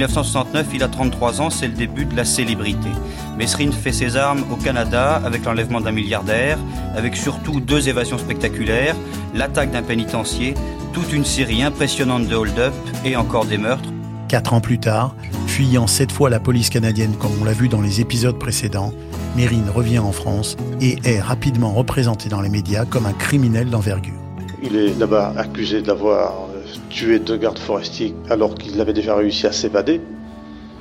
1969, 0.00 0.68
il 0.72 0.82
a 0.82 0.88
33 0.88 1.42
ans, 1.42 1.50
c'est 1.50 1.66
le 1.66 1.74
début 1.74 2.06
de 2.06 2.16
la 2.16 2.24
célébrité. 2.24 2.88
Mesrine 3.36 3.70
fait 3.70 3.92
ses 3.92 4.16
armes 4.16 4.44
au 4.50 4.56
Canada 4.56 5.20
avec 5.26 5.44
l'enlèvement 5.44 5.82
d'un 5.82 5.92
milliardaire, 5.92 6.58
avec 6.96 7.16
surtout 7.16 7.60
deux 7.60 7.90
évasions 7.90 8.16
spectaculaires, 8.16 8.96
l'attaque 9.34 9.72
d'un 9.72 9.82
pénitencier, 9.82 10.54
toute 10.94 11.12
une 11.12 11.26
série 11.26 11.62
impressionnante 11.62 12.26
de 12.28 12.34
hold-up 12.34 12.72
et 13.04 13.14
encore 13.14 13.44
des 13.44 13.58
meurtres. 13.58 13.90
Quatre 14.26 14.54
ans 14.54 14.62
plus 14.62 14.78
tard, 14.78 15.14
fuyant 15.46 15.86
cette 15.86 16.12
fois 16.12 16.30
la 16.30 16.40
police 16.40 16.70
canadienne 16.70 17.14
comme 17.18 17.32
on 17.38 17.44
l'a 17.44 17.52
vu 17.52 17.68
dans 17.68 17.82
les 17.82 18.00
épisodes 18.00 18.38
précédents, 18.38 18.94
Mérine 19.36 19.68
revient 19.68 19.98
en 19.98 20.12
France 20.12 20.56
et 20.80 20.96
est 21.04 21.20
rapidement 21.20 21.74
représenté 21.74 22.30
dans 22.30 22.40
les 22.40 22.48
médias 22.48 22.86
comme 22.86 23.04
un 23.04 23.12
criminel 23.12 23.68
d'envergure. 23.68 24.14
Il 24.62 24.76
est 24.76 24.98
d'abord 24.98 25.36
accusé 25.36 25.82
d'avoir 25.82 26.49
tuer 26.88 27.18
deux 27.18 27.36
gardes 27.36 27.58
forestiers 27.58 28.14
alors 28.28 28.54
qu'il 28.54 28.80
avait 28.80 28.92
déjà 28.92 29.16
réussi 29.16 29.46
à 29.46 29.52
s'évader, 29.52 30.00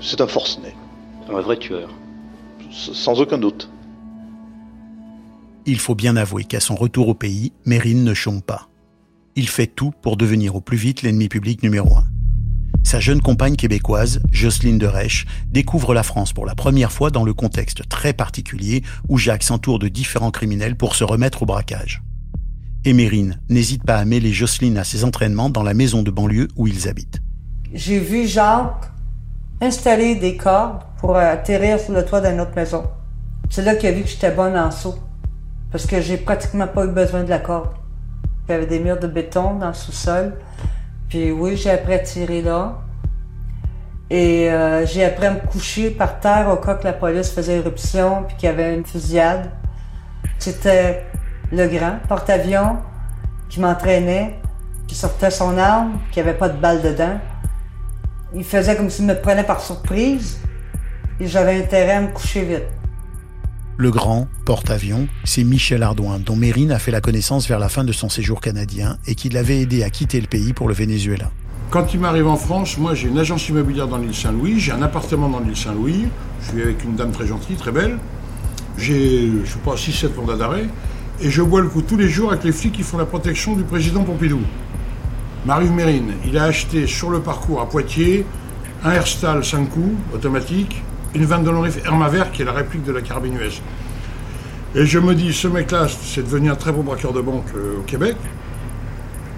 c'est 0.02 0.21
un 0.21 0.28
forcené. 0.28 0.75
Un 1.32 1.41
vrai 1.41 1.58
tueur. 1.58 1.89
Sans 2.71 3.19
aucun 3.21 3.38
doute. 3.38 3.69
Il 5.65 5.80
faut 5.80 5.95
bien 5.95 6.15
avouer 6.15 6.45
qu'à 6.45 6.60
son 6.60 6.75
retour 6.75 7.10
au 7.10 7.13
pays, 7.13 7.52
Mérine 7.65 8.04
ne 8.04 8.13
chôme 8.13 8.41
pas. 8.41 8.69
Il 9.36 9.47
fait 9.47 9.67
tout 9.67 9.91
pour 10.02 10.17
devenir 10.17 10.56
au 10.56 10.62
plus 10.62 10.78
vite 10.78 11.02
l'ennemi 11.02 11.30
public 11.30 11.62
numéro 11.62 11.97
un. 11.97 12.06
Sa 12.84 12.99
jeune 12.99 13.21
compagne 13.21 13.56
québécoise, 13.56 14.21
Jocelyne 14.32 14.80
de 14.80 14.88
Reich, 14.88 15.25
découvre 15.52 15.93
la 15.93 16.02
France 16.02 16.34
pour 16.34 16.45
la 16.45 16.56
première 16.56 16.91
fois 16.91 17.12
dans 17.12 17.23
le 17.23 17.34
contexte 17.34 17.88
très 17.88 18.13
particulier 18.13 18.84
où 19.08 19.17
Jacques 19.17 19.43
s'entoure 19.43 19.80
de 19.80 19.89
différents 19.89 20.32
criminels 20.32 20.75
pour 20.75 20.95
se 20.95 21.04
remettre 21.04 21.43
au 21.43 21.45
braquage. 21.45 22.02
Émérine 22.85 23.41
n'hésite 23.49 23.83
pas 23.83 23.97
à 23.97 24.05
mêler 24.05 24.31
Jocelyne 24.31 24.77
à 24.77 24.85
ses 24.85 25.03
entraînements 25.03 25.49
dans 25.49 25.63
la 25.63 25.73
maison 25.73 26.01
de 26.01 26.11
banlieue 26.11 26.47
où 26.55 26.65
ils 26.65 26.87
habitent. 26.87 27.19
J'ai 27.73 27.99
vu 27.99 28.25
Jacques 28.25 28.89
installer 29.59 30.15
des 30.15 30.37
cordes 30.37 30.83
pour 30.97 31.17
atterrir 31.17 31.77
sur 31.77 31.93
le 31.93 32.05
toit 32.05 32.21
d'une 32.21 32.39
autre 32.39 32.55
maison. 32.55 32.85
C'est 33.49 33.63
là 33.63 33.75
qu'il 33.75 33.89
a 33.89 33.91
vu 33.91 34.03
que 34.03 34.07
j'étais 34.07 34.31
bonne 34.31 34.57
en 34.57 34.71
saut. 34.71 34.97
Parce 35.73 35.85
que 35.85 35.99
j'ai 35.99 36.15
pratiquement 36.15 36.67
pas 36.67 36.85
eu 36.85 36.91
besoin 36.91 37.23
de 37.23 37.29
la 37.29 37.39
corde. 37.39 37.71
Il 38.47 38.53
y 38.53 38.55
avait 38.55 38.65
des 38.65 38.79
murs 38.79 38.99
de 38.99 39.07
béton 39.07 39.55
dans 39.55 39.67
le 39.67 39.73
sous-sol. 39.73 40.35
Puis 41.09 41.31
oui, 41.31 41.57
j'ai 41.57 41.71
appris 41.71 41.95
à 41.95 41.99
tirer 41.99 42.41
là. 42.41 42.79
Et 44.09 44.49
euh, 44.49 44.85
j'ai 44.85 45.03
appris 45.03 45.25
à 45.25 45.33
me 45.33 45.39
coucher 45.39 45.91
par 45.91 46.21
terre 46.21 46.49
au 46.49 46.55
cas 46.55 46.75
que 46.75 46.85
la 46.85 46.93
police 46.93 47.29
faisait 47.29 47.57
éruption 47.57 48.23
puis 48.23 48.37
qu'il 48.37 48.47
y 48.47 48.51
avait 48.51 48.73
une 48.73 48.85
fusillade. 48.85 49.51
C'était 50.39 51.03
le 51.51 51.67
grand 51.67 51.99
porte-avions 52.07 52.77
qui 53.49 53.59
m'entraînait, 53.59 54.39
qui 54.88 54.95
sortait 54.95 55.31
son 55.31 55.57
arme, 55.57 55.99
qui 56.12 56.19
avait 56.19 56.33
pas 56.33 56.49
de 56.49 56.59
balle 56.59 56.81
dedans. 56.81 57.19
Il 58.35 58.43
faisait 58.43 58.75
comme 58.75 58.89
s'il 58.89 59.05
me 59.05 59.19
prenait 59.19 59.43
par 59.43 59.62
surprise 59.62 60.39
et 61.19 61.27
j'avais 61.27 61.59
intérêt 61.59 61.93
à 61.93 62.01
me 62.01 62.07
coucher 62.07 62.43
vite. 62.43 62.67
Le 63.77 63.91
grand 63.91 64.27
porte-avions, 64.45 65.07
c'est 65.23 65.43
Michel 65.43 65.83
Ardouin, 65.83 66.19
dont 66.19 66.35
Mérine 66.35 66.71
a 66.71 66.79
fait 66.79 66.91
la 66.91 67.01
connaissance 67.01 67.47
vers 67.47 67.59
la 67.59 67.69
fin 67.69 67.83
de 67.83 67.93
son 67.93 68.09
séjour 68.09 68.41
canadien 68.41 68.97
et 69.07 69.15
qui 69.15 69.29
l'avait 69.29 69.62
aidé 69.62 69.83
à 69.83 69.89
quitter 69.89 70.19
le 70.19 70.27
pays 70.27 70.53
pour 70.53 70.67
le 70.67 70.73
Venezuela. 70.73 71.31
Quand 71.71 71.93
il 71.93 71.99
m'arrive 71.99 72.27
en 72.27 72.35
France, 72.35 72.77
moi 72.77 72.93
j'ai 72.93 73.07
une 73.07 73.17
agence 73.17 73.47
immobilière 73.47 73.88
dans 73.88 73.97
l'île 73.97 74.15
Saint-Louis, 74.15 74.59
j'ai 74.59 74.71
un 74.71 74.81
appartement 74.81 75.29
dans 75.29 75.39
l'île 75.39 75.55
Saint-Louis, 75.55 76.07
je 76.41 76.49
suis 76.49 76.62
avec 76.62 76.83
une 76.83 76.95
dame 76.95 77.12
très 77.12 77.27
gentille, 77.27 77.55
très 77.55 77.71
belle, 77.71 77.97
j'ai, 78.77 79.31
je 79.45 79.49
sais 79.49 79.59
pas, 79.59 79.75
6-7 79.75 80.15
mandats 80.15 80.35
d'arrêt, 80.35 80.65
et 81.21 81.29
je 81.29 81.41
bois 81.41 81.62
le 81.62 81.67
coup 81.67 81.82
tous 81.82 81.97
les 81.97 82.08
jours 82.08 82.32
avec 82.32 82.43
les 82.43 82.51
flics 82.51 82.73
qui 82.73 82.84
font 82.84 82.97
la 82.97 83.05
protection 83.05 83.55
du 83.55 83.63
président 83.63 84.03
Pompidou. 84.03 84.39
M'arrive 85.45 85.71
Mérine, 85.71 86.13
il 86.25 86.38
a 86.38 86.45
acheté 86.45 86.88
sur 86.88 87.10
le 87.10 87.19
parcours 87.19 87.62
à 87.62 87.67
Poitiers 87.67 88.25
un 88.84 88.91
Herstal 88.91 89.43
5 89.43 89.69
coups, 89.69 89.95
automatique, 90.13 90.82
une 91.13 91.25
vanne 91.25 91.43
de 91.43 91.49
Longrif 91.49 91.84
Hermaver, 91.86 92.23
qui 92.32 92.43
est 92.43 92.45
la 92.45 92.53
réplique 92.53 92.84
de 92.84 92.93
la 92.93 93.01
carabine 93.01 93.36
US. 93.36 93.62
Et 94.75 94.86
je 94.86 94.99
me 94.99 95.15
dis, 95.15 95.34
ce 95.34 95.47
mec-là, 95.47 95.88
c'est 95.89 96.23
devenu 96.23 96.49
un 96.49 96.55
très 96.55 96.71
bon 96.71 96.84
braqueur 96.84 97.12
de 97.12 97.21
banque 97.21 97.47
euh, 97.55 97.79
au 97.79 97.82
Québec. 97.82 98.15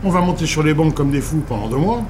On 0.04 0.10
va 0.10 0.22
monter 0.22 0.46
sur 0.46 0.62
les 0.62 0.74
banques 0.74 0.94
comme 0.94 1.10
des 1.10 1.22
fous 1.22 1.44
pendant 1.48 1.70
deux 1.70 1.78
mois. 1.78 2.04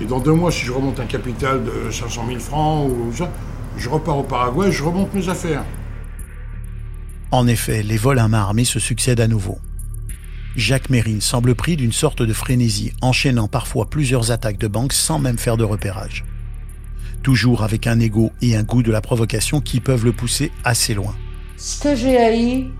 Et 0.00 0.06
dans 0.06 0.20
deux 0.20 0.32
mois, 0.32 0.50
si 0.50 0.64
je 0.64 0.72
remonte 0.72 1.00
un 1.00 1.06
capital 1.06 1.62
de 1.64 1.90
500 1.90 2.24
000 2.26 2.38
francs 2.38 2.88
ou 2.88 3.12
ça, 3.12 3.30
je 3.76 3.88
repars 3.88 4.18
au 4.18 4.22
Paraguay, 4.22 4.70
je 4.72 4.82
remonte 4.82 5.12
mes 5.12 5.28
affaires. 5.28 5.64
En 7.34 7.48
effet, 7.48 7.82
les 7.82 7.96
vols 7.96 8.20
à 8.20 8.28
main 8.28 8.38
armée 8.38 8.64
se 8.64 8.78
succèdent 8.78 9.20
à 9.20 9.26
nouveau. 9.26 9.58
Jacques 10.54 10.88
Mérine 10.88 11.20
semble 11.20 11.56
pris 11.56 11.76
d'une 11.76 11.92
sorte 11.92 12.22
de 12.22 12.32
frénésie, 12.32 12.92
enchaînant 13.02 13.48
parfois 13.48 13.90
plusieurs 13.90 14.30
attaques 14.30 14.58
de 14.58 14.68
banque 14.68 14.92
sans 14.92 15.18
même 15.18 15.36
faire 15.36 15.56
de 15.56 15.64
repérage 15.64 16.24
toujours 17.24 17.64
avec 17.64 17.86
un 17.86 17.98
ego 17.98 18.30
et 18.42 18.54
un 18.54 18.62
goût 18.62 18.82
de 18.82 18.92
la 18.92 19.00
provocation 19.00 19.60
qui 19.60 19.80
peuvent 19.80 20.04
le 20.04 20.12
pousser 20.12 20.52
assez 20.62 20.94
loin. 20.94 21.16
Ce 21.56 21.82
que 21.82 21.96
j'ai 21.96 22.18
haï, 22.18 22.70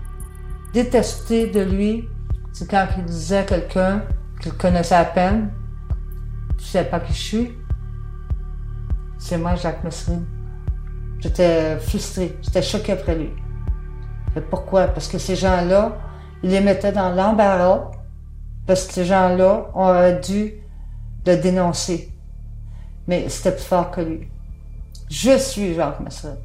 détesté 0.71 1.47
de 1.47 1.61
lui, 1.61 2.07
c'est 2.53 2.69
quand 2.69 2.87
il 2.97 3.05
disait 3.05 3.39
à 3.39 3.43
quelqu'un 3.43 4.03
qu'il 4.39 4.53
connaissait 4.53 4.95
à 4.95 5.03
peine, 5.03 5.51
tu 6.57 6.63
sais 6.63 6.85
pas 6.85 6.99
qui 6.99 7.11
je 7.11 7.17
suis, 7.17 7.51
c'est 9.17 9.37
moi, 9.37 9.55
Jacques 9.55 9.83
Messrine. 9.83 10.25
J'étais 11.19 11.79
frustré, 11.79 12.37
j'étais 12.43 12.61
choqué 12.61 12.91
après 12.91 13.15
lui. 13.15 13.29
Pourquoi? 14.41 14.87
Parce 14.87 15.07
que 15.07 15.17
ces 15.17 15.35
gens-là, 15.35 15.97
ils 16.43 16.49
les 16.49 16.61
mettaient 16.61 16.91
dans 16.91 17.09
l'embarras, 17.09 17.91
parce 18.67 18.85
que 18.85 18.93
ces 18.93 19.05
gens-là 19.05 19.71
ont 19.73 20.19
dû 20.21 20.53
le 21.25 21.37
dénoncer. 21.37 22.11
Mais 23.07 23.29
c'était 23.29 23.55
plus 23.55 23.63
fort 23.63 23.91
que 23.91 24.01
lui. 24.01 24.27
Je 25.09 25.37
suis 25.37 25.75
Jacques 25.75 25.99
Masson. 25.99 26.37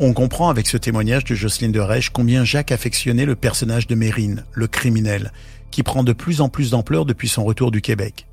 On 0.00 0.12
comprend 0.12 0.48
avec 0.48 0.68
ce 0.68 0.76
témoignage 0.76 1.24
de 1.24 1.34
Jocelyne 1.34 1.72
de 1.72 1.80
Rèche 1.80 2.10
combien 2.10 2.44
Jacques 2.44 2.70
affectionnait 2.70 3.26
le 3.26 3.34
personnage 3.34 3.88
de 3.88 3.96
Mérine, 3.96 4.44
le 4.52 4.68
criminel, 4.68 5.32
qui 5.70 5.82
prend 5.82 6.04
de 6.04 6.12
plus 6.12 6.40
en 6.40 6.48
plus 6.48 6.70
d'ampleur 6.70 7.04
depuis 7.04 7.28
son 7.28 7.44
retour 7.44 7.70
du 7.70 7.82
Québec. 7.82 8.26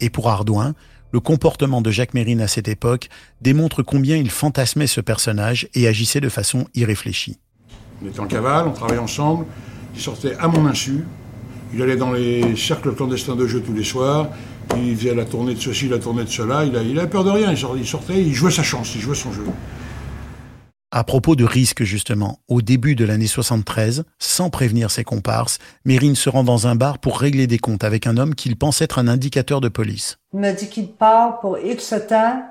Et 0.00 0.10
pour 0.10 0.28
Ardouin, 0.28 0.74
le 1.12 1.20
comportement 1.20 1.80
de 1.80 1.90
Jacques 1.90 2.14
Mérine 2.14 2.40
à 2.40 2.48
cette 2.48 2.68
époque 2.68 3.08
démontre 3.40 3.82
combien 3.82 4.16
il 4.16 4.30
fantasmait 4.30 4.86
ce 4.86 5.00
personnage 5.00 5.68
et 5.74 5.88
agissait 5.88 6.20
de 6.20 6.28
façon 6.28 6.66
irréfléchie. 6.74 7.38
On 8.02 8.08
était 8.08 8.20
en 8.20 8.26
cavale, 8.26 8.68
on 8.68 8.72
travaillait 8.72 9.00
ensemble, 9.00 9.46
il 9.94 10.00
sortait 10.00 10.36
à 10.38 10.48
mon 10.48 10.66
insu, 10.66 11.04
il 11.74 11.82
allait 11.82 11.96
dans 11.96 12.12
les 12.12 12.56
cercles 12.56 12.94
clandestins 12.94 13.36
de 13.36 13.46
jeu 13.46 13.60
tous 13.60 13.74
les 13.74 13.84
soirs, 13.84 14.28
il 14.76 14.96
faisait 14.96 15.14
la 15.14 15.24
tournée 15.24 15.54
de 15.54 15.60
ceci, 15.60 15.88
la 15.88 15.98
tournée 15.98 16.24
de 16.24 16.28
cela. 16.28 16.64
Il 16.64 16.76
a, 16.76 16.82
il 16.82 16.98
a 16.98 17.06
peur 17.06 17.24
de 17.24 17.30
rien. 17.30 17.52
Il 17.52 17.86
sortait, 17.86 18.22
il 18.22 18.34
jouait 18.34 18.50
sa 18.50 18.62
chance, 18.62 18.94
il 18.94 19.00
jouait 19.00 19.14
son 19.14 19.32
jeu. 19.32 19.44
À 20.90 21.04
propos 21.04 21.36
de 21.36 21.44
risque, 21.44 21.82
justement, 21.82 22.38
au 22.48 22.62
début 22.62 22.94
de 22.94 23.04
l'année 23.04 23.26
73, 23.26 24.04
sans 24.18 24.48
prévenir 24.48 24.90
ses 24.90 25.04
comparses, 25.04 25.58
Mérine 25.84 26.16
se 26.16 26.30
rend 26.30 26.44
dans 26.44 26.66
un 26.66 26.76
bar 26.76 26.98
pour 26.98 27.20
régler 27.20 27.46
des 27.46 27.58
comptes 27.58 27.84
avec 27.84 28.06
un 28.06 28.16
homme 28.16 28.34
qu'il 28.34 28.56
pense 28.56 28.80
être 28.80 28.98
un 28.98 29.06
indicateur 29.06 29.60
de 29.60 29.68
police. 29.68 30.18
Il 30.32 30.40
m'a 30.40 30.52
dit 30.52 30.70
qu'il 30.70 30.88
part 30.88 31.40
pour 31.40 31.58
X 31.58 31.94
temps, 32.08 32.42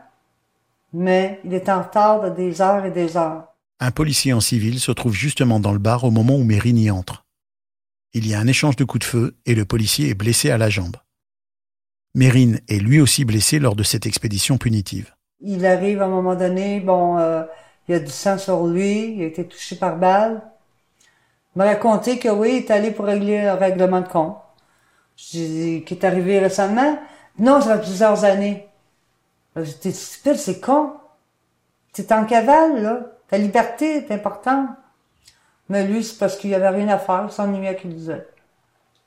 mais 0.94 1.42
il 1.46 1.54
est 1.56 1.68
en 1.68 1.82
retard 1.82 2.22
de 2.22 2.30
des 2.30 2.62
heures 2.62 2.86
et 2.86 2.92
des 2.92 3.18
heures. 3.18 3.48
Un 3.80 3.90
policier 3.90 4.34
en 4.34 4.40
civil 4.40 4.80
se 4.80 4.92
trouve 4.92 5.14
justement 5.14 5.60
dans 5.60 5.74
le 5.74 5.80
bar 5.80 6.04
au 6.04 6.12
moment 6.12 6.36
où 6.36 6.44
Mérine 6.44 6.78
y 6.78 6.92
entre. 6.92 7.26
Il 8.14 8.28
y 8.28 8.36
a 8.36 8.40
un 8.40 8.48
échange 8.48 8.76
de 8.76 8.84
coups 8.84 9.04
de 9.04 9.10
feu 9.10 9.36
et 9.48 9.56
le 9.56 9.66
policier 9.66 10.10
est 10.10 10.16
blessé 10.16 10.52
à 10.52 10.60
la 10.60 10.70
jambe. 10.70 10.98
Mérine 12.14 12.60
est 12.68 12.78
lui 12.78 13.02
aussi 13.02 13.26
blessé 13.26 13.58
lors 13.58 13.76
de 13.76 13.84
cette 13.84 14.06
expédition 14.06 14.60
punitive. 14.60 15.16
Il 15.40 15.66
arrive 15.66 16.04
à 16.04 16.06
un 16.06 16.10
moment 16.10 16.36
donné, 16.36 16.80
bon, 16.80 17.18
euh, 17.18 17.44
il 17.88 17.94
y 17.94 17.96
a 17.96 18.00
du 18.00 18.12
sang 18.12 18.38
sur 18.38 18.68
lui, 18.68 19.16
il 19.16 19.24
a 19.24 19.26
été 19.28 19.48
touché 19.48 19.76
par 19.76 19.98
balle. 19.98 20.42
Il 21.56 21.60
m'a 21.60 21.66
raconté 21.66 22.20
que 22.20 22.30
oui, 22.30 22.50
il 22.50 22.56
est 22.58 22.72
allé 22.72 22.92
pour 22.92 23.06
régler 23.06 23.40
un 23.40 23.56
règlement 23.56 24.02
de 24.02 24.08
compte. 24.08 24.38
J'ai 25.16 25.84
qui 25.86 25.94
est 25.94 26.06
arrivé 26.06 26.40
récemment. 26.40 27.00
Non, 27.40 27.62
ça 27.62 27.78
fait 27.78 27.86
plusieurs 27.86 28.24
années. 28.24 28.68
J'étais 29.56 29.92
stupide, 29.92 30.36
c'est 30.36 30.60
con. 30.60 30.94
T'es 31.94 32.14
en 32.14 32.26
cavale, 32.26 32.84
là. 32.84 33.00
Ta 33.28 33.38
liberté 33.38 33.98
est 33.98 34.12
importante. 34.12 34.70
Mais 35.70 35.86
lui, 35.86 36.04
c'est 36.04 36.18
parce 36.18 36.38
qu'il 36.38 36.52
y 36.52 36.56
avait 36.56 36.70
rien 36.70 36.88
à 36.90 36.98
faire, 36.98 37.26
il 37.28 37.32
s'ennuyait 37.32 37.76
qu'il 37.76 37.94
disait. 37.94 38.28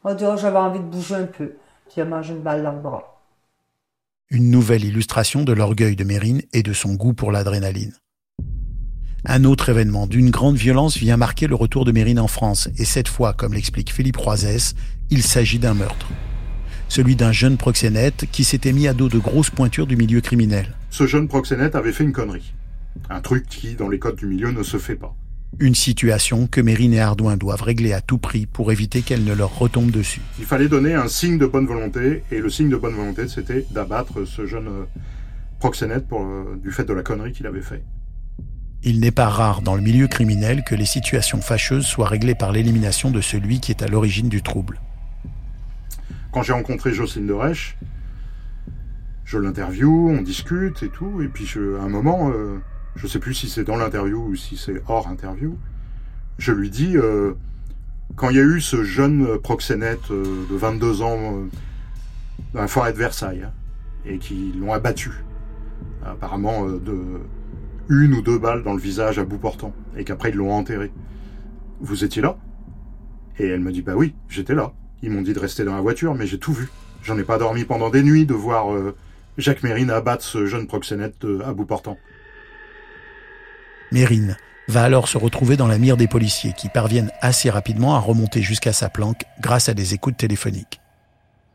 On 0.04 0.14
dit, 0.14 0.24
oh, 0.26 0.36
j'avais 0.36 0.58
envie 0.58 0.78
de 0.78 0.84
bouger 0.84 1.14
un 1.14 1.26
peu 1.26 1.56
qui 1.88 2.00
a 2.00 2.04
mangé 2.04 2.32
une 2.32 2.40
balle 2.40 2.62
dans 2.62 2.72
le 2.72 2.80
bras. 2.80 3.20
Une 4.30 4.50
nouvelle 4.50 4.84
illustration 4.84 5.42
de 5.42 5.52
l'orgueil 5.52 5.96
de 5.96 6.04
Mérine 6.04 6.42
et 6.52 6.62
de 6.62 6.72
son 6.72 6.94
goût 6.94 7.14
pour 7.14 7.32
l'adrénaline. 7.32 7.94
Un 9.26 9.44
autre 9.44 9.68
événement 9.68 10.06
d'une 10.06 10.30
grande 10.30 10.56
violence 10.56 10.96
vient 10.96 11.18
marquer 11.18 11.46
le 11.46 11.54
retour 11.54 11.84
de 11.84 11.92
Mérine 11.92 12.18
en 12.18 12.26
France, 12.26 12.70
et 12.78 12.86
cette 12.86 13.08
fois, 13.08 13.34
comme 13.34 13.52
l'explique 13.52 13.92
Philippe 13.92 14.16
Roisès, 14.16 14.74
il 15.10 15.22
s'agit 15.22 15.58
d'un 15.58 15.74
meurtre. 15.74 16.08
Celui 16.88 17.16
d'un 17.16 17.30
jeune 17.30 17.58
proxénète 17.58 18.24
qui 18.32 18.44
s'était 18.44 18.72
mis 18.72 18.88
à 18.88 18.94
dos 18.94 19.10
de 19.10 19.18
grosses 19.18 19.50
pointures 19.50 19.86
du 19.86 19.96
milieu 19.96 20.22
criminel. 20.22 20.74
Ce 20.88 21.06
jeune 21.06 21.28
proxénète 21.28 21.74
avait 21.74 21.92
fait 21.92 22.04
une 22.04 22.12
connerie. 22.12 22.54
Un 23.10 23.20
truc 23.20 23.46
qui, 23.46 23.74
dans 23.74 23.88
les 23.88 23.98
codes 23.98 24.16
du 24.16 24.26
milieu, 24.26 24.52
ne 24.52 24.62
se 24.62 24.78
fait 24.78 24.96
pas. 24.96 25.14
Une 25.58 25.74
situation 25.74 26.46
que 26.46 26.60
Mérine 26.60 26.94
et 26.94 27.00
Ardouin 27.00 27.36
doivent 27.36 27.62
régler 27.62 27.92
à 27.92 28.00
tout 28.00 28.18
prix 28.18 28.46
pour 28.46 28.72
éviter 28.72 29.02
qu'elle 29.02 29.24
ne 29.24 29.34
leur 29.34 29.58
retombe 29.58 29.90
dessus. 29.90 30.22
Il 30.38 30.46
fallait 30.46 30.68
donner 30.68 30.94
un 30.94 31.08
signe 31.08 31.38
de 31.38 31.46
bonne 31.46 31.66
volonté, 31.66 32.22
et 32.32 32.38
le 32.38 32.48
signe 32.48 32.70
de 32.70 32.76
bonne 32.76 32.94
volonté, 32.94 33.28
c'était 33.28 33.66
d'abattre 33.70 34.24
ce 34.24 34.46
jeune 34.46 34.68
euh, 34.68 34.84
proxénète 35.58 36.08
pour, 36.08 36.22
euh, 36.22 36.58
du 36.62 36.70
fait 36.70 36.84
de 36.84 36.94
la 36.94 37.02
connerie 37.02 37.32
qu'il 37.32 37.46
avait 37.46 37.62
fait. 37.62 37.82
Il 38.82 39.00
n'est 39.00 39.10
pas 39.10 39.28
rare 39.28 39.62
dans 39.62 39.74
le 39.74 39.82
milieu 39.82 40.08
criminel 40.08 40.64
que 40.64 40.74
les 40.74 40.86
situations 40.86 41.40
fâcheuses 41.40 41.86
soient 41.86 42.08
réglées 42.08 42.34
par 42.34 42.52
l'élimination 42.52 43.10
de 43.10 43.20
celui 43.20 43.60
qui 43.60 43.72
est 43.72 43.82
à 43.82 43.88
l'origine 43.88 44.28
du 44.28 44.42
trouble. 44.42 44.80
Quand 46.32 46.42
j'ai 46.42 46.52
rencontré 46.52 46.92
Jocelyne 46.92 47.32
Reich, 47.32 47.76
je 49.24 49.38
l'interview, 49.38 50.08
on 50.10 50.22
discute 50.22 50.82
et 50.82 50.88
tout, 50.88 51.20
et 51.22 51.28
puis 51.28 51.46
à 51.78 51.82
un 51.82 51.88
moment, 51.88 52.30
euh, 52.30 52.58
je 52.96 53.06
sais 53.06 53.18
plus 53.18 53.34
si 53.34 53.48
c'est 53.48 53.64
dans 53.64 53.76
l'interview 53.76 54.18
ou 54.18 54.36
si 54.36 54.56
c'est 54.56 54.82
hors 54.88 55.08
interview, 55.08 55.58
je 56.40 56.52
lui 56.52 56.70
dis, 56.70 56.96
euh, 56.96 57.34
quand 58.16 58.30
il 58.30 58.36
y 58.36 58.40
a 58.40 58.44
eu 58.44 58.60
ce 58.60 58.82
jeune 58.82 59.38
proxénète 59.38 60.10
euh, 60.10 60.46
de 60.50 60.56
22 60.56 61.02
ans 61.02 61.18
euh, 61.18 61.48
dans 62.54 62.62
la 62.62 62.68
forêt 62.68 62.92
de 62.92 62.98
Versailles, 62.98 63.42
hein, 63.44 63.52
et 64.06 64.18
qui 64.18 64.52
l'ont 64.58 64.72
abattu, 64.72 65.10
apparemment 66.04 66.66
de 66.66 67.20
une 67.90 68.14
ou 68.14 68.22
deux 68.22 68.38
balles 68.38 68.62
dans 68.62 68.72
le 68.72 68.80
visage 68.80 69.18
à 69.18 69.24
bout 69.24 69.36
portant, 69.36 69.74
et 69.96 70.04
qu'après 70.04 70.30
ils 70.30 70.36
l'ont 70.36 70.52
enterré. 70.52 70.90
Vous 71.80 72.04
étiez 72.04 72.22
là? 72.22 72.38
Et 73.38 73.46
elle 73.46 73.60
me 73.60 73.72
dit, 73.72 73.82
bah 73.82 73.94
oui, 73.96 74.14
j'étais 74.28 74.54
là. 74.54 74.72
Ils 75.02 75.10
m'ont 75.10 75.22
dit 75.22 75.32
de 75.32 75.38
rester 75.38 75.64
dans 75.64 75.74
la 75.74 75.80
voiture, 75.80 76.14
mais 76.14 76.26
j'ai 76.26 76.38
tout 76.38 76.52
vu. 76.52 76.70
J'en 77.02 77.18
ai 77.18 77.24
pas 77.24 77.38
dormi 77.38 77.64
pendant 77.64 77.90
des 77.90 78.02
nuits 78.02 78.26
de 78.26 78.34
voir 78.34 78.66
Jacques 79.38 79.62
Mérine 79.62 79.90
abattre 79.90 80.22
ce 80.22 80.46
jeune 80.46 80.66
proxénète 80.66 81.26
à 81.44 81.52
bout 81.52 81.64
portant. 81.64 81.96
Mérine 83.90 84.36
va 84.68 84.84
alors 84.84 85.08
se 85.08 85.18
retrouver 85.18 85.56
dans 85.56 85.66
la 85.66 85.78
mire 85.78 85.96
des 85.96 86.06
policiers 86.06 86.52
qui 86.52 86.68
parviennent 86.68 87.10
assez 87.20 87.50
rapidement 87.50 87.96
à 87.96 87.98
remonter 87.98 88.42
jusqu'à 88.42 88.72
sa 88.72 88.88
planque 88.88 89.24
grâce 89.40 89.68
à 89.68 89.74
des 89.74 89.94
écoutes 89.94 90.18
téléphoniques. 90.18 90.80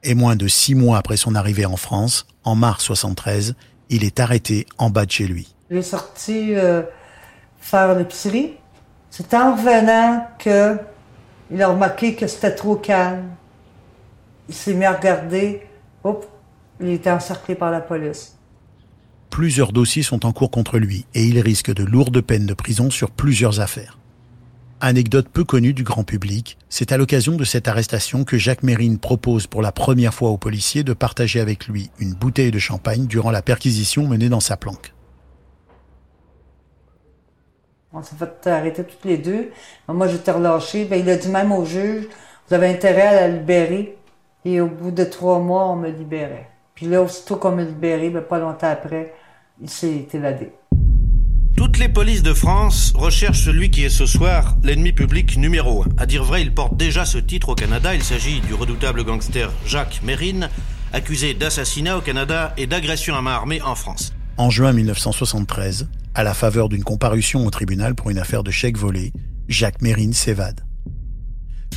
Et 0.03 0.15
moins 0.15 0.35
de 0.35 0.47
six 0.47 0.75
mois 0.75 0.97
après 0.97 1.17
son 1.17 1.33
arrivée 1.35 1.65
en 1.65 1.77
France, 1.77 2.27
en 2.43 2.55
mars 2.55 2.83
73, 2.83 3.55
il 3.89 4.03
est 4.03 4.19
arrêté 4.19 4.65
en 4.77 4.89
bas 4.89 5.05
de 5.05 5.11
chez 5.11 5.27
lui. 5.27 5.54
Est 5.69 5.81
sorti 5.81 6.55
euh, 6.55 6.83
faire 7.59 7.95
l'épicerie. 7.95 8.53
C'est 9.09 9.33
en 9.33 9.55
revenant 9.55 10.27
que 10.37 10.77
il 11.51 11.61
a 11.61 11.69
remarqué 11.69 12.15
que 12.15 12.27
c'était 12.27 12.55
trop 12.55 12.75
calme. 12.75 13.29
Il 14.47 14.55
s'est 14.55 14.73
mis 14.73 14.85
à 14.85 14.93
regarder. 14.93 15.67
Hop, 16.03 16.25
il 16.79 16.89
était 16.89 17.11
encerclé 17.11 17.55
par 17.55 17.71
la 17.71 17.81
police 17.81 18.35
plusieurs 19.35 19.73
dossiers 19.73 20.01
sont 20.01 20.25
en 20.25 20.31
cours 20.31 20.49
contre 20.49 20.79
lui 20.79 21.07
et 21.13 21.25
il 21.25 21.41
risque 21.41 21.73
de 21.73 21.83
lourdes 21.83 22.21
peines 22.21 22.45
de 22.45 22.53
prison 22.53 22.89
sur 22.89 23.11
plusieurs 23.11 23.59
affaires. 23.59 23.99
Anecdote 24.79 25.27
peu 25.27 25.43
connue 25.43 25.73
du 25.73 25.83
grand 25.83 26.05
public, 26.05 26.57
c'est 26.69 26.93
à 26.93 26.97
l'occasion 26.97 27.35
de 27.35 27.43
cette 27.43 27.67
arrestation 27.67 28.23
que 28.23 28.37
Jacques 28.37 28.63
Mérine 28.63 28.97
propose 28.97 29.45
pour 29.45 29.61
la 29.61 29.73
première 29.73 30.13
fois 30.13 30.29
aux 30.29 30.37
policiers 30.37 30.85
de 30.85 30.93
partager 30.93 31.41
avec 31.41 31.67
lui 31.67 31.89
une 31.99 32.13
bouteille 32.13 32.51
de 32.51 32.59
champagne 32.59 33.07
durant 33.07 33.29
la 33.29 33.41
perquisition 33.41 34.07
menée 34.07 34.29
dans 34.29 34.39
sa 34.39 34.55
planque. 34.55 34.94
On 37.97 38.03
s'est 38.03 38.15
fait 38.17 38.49
arrêter 38.49 38.83
toutes 38.83 39.05
les 39.05 39.17
deux. 39.17 39.51
Moi, 39.87 40.09
j'étais 40.09 40.31
relâché. 40.31 40.83
Ben, 40.83 40.99
il 40.99 41.09
a 41.09 41.15
dit 41.15 41.29
même 41.29 41.53
au 41.53 41.63
juge, 41.63 42.09
vous 42.47 42.53
avez 42.53 42.67
intérêt 42.67 43.07
à 43.07 43.13
la 43.13 43.27
libérer. 43.29 43.97
Et 44.43 44.59
au 44.59 44.67
bout 44.67 44.91
de 44.91 45.05
trois 45.05 45.39
mois, 45.39 45.69
on 45.69 45.77
me 45.77 45.89
libérait. 45.89 46.49
Puis 46.75 46.87
là, 46.87 47.01
aussitôt 47.01 47.37
qu'on 47.37 47.51
m'a 47.51 47.63
libéré, 47.63 48.09
ben, 48.09 48.21
pas 48.21 48.37
longtemps 48.37 48.69
après, 48.69 49.13
il 49.61 49.69
s'est 49.69 50.07
évadé. 50.13 50.51
Toutes 51.55 51.77
les 51.77 51.87
polices 51.87 52.21
de 52.21 52.33
France 52.33 52.91
recherchent 52.97 53.45
celui 53.45 53.71
qui 53.71 53.85
est 53.85 53.89
ce 53.89 54.05
soir 54.05 54.57
l'ennemi 54.61 54.91
public 54.91 55.37
numéro 55.37 55.83
un. 55.83 55.87
À 55.97 56.05
dire 56.05 56.25
vrai, 56.25 56.41
il 56.41 56.53
porte 56.53 56.75
déjà 56.75 57.05
ce 57.05 57.17
titre 57.17 57.47
au 57.47 57.55
Canada. 57.55 57.95
Il 57.95 58.03
s'agit 58.03 58.41
du 58.41 58.53
redoutable 58.53 59.05
gangster 59.05 59.53
Jacques 59.65 60.01
Mérine, 60.03 60.49
accusé 60.91 61.33
d'assassinat 61.33 61.97
au 61.97 62.01
Canada 62.01 62.53
et 62.57 62.67
d'agression 62.67 63.15
à 63.15 63.21
main 63.21 63.31
armée 63.31 63.61
en 63.61 63.75
France. 63.75 64.13
En 64.35 64.49
juin 64.49 64.73
1973, 64.73 65.87
à 66.15 66.23
la 66.23 66.33
faveur 66.33 66.69
d'une 66.69 66.83
comparution 66.83 67.45
au 67.45 67.49
tribunal 67.49 67.93
pour 67.93 68.09
une 68.09 68.17
affaire 68.17 68.43
de 68.43 68.49
chèque 68.49 68.77
volé, 68.77 69.11
Jacques 69.49 69.81
Mérine 69.81 70.13
s'évade. 70.13 70.61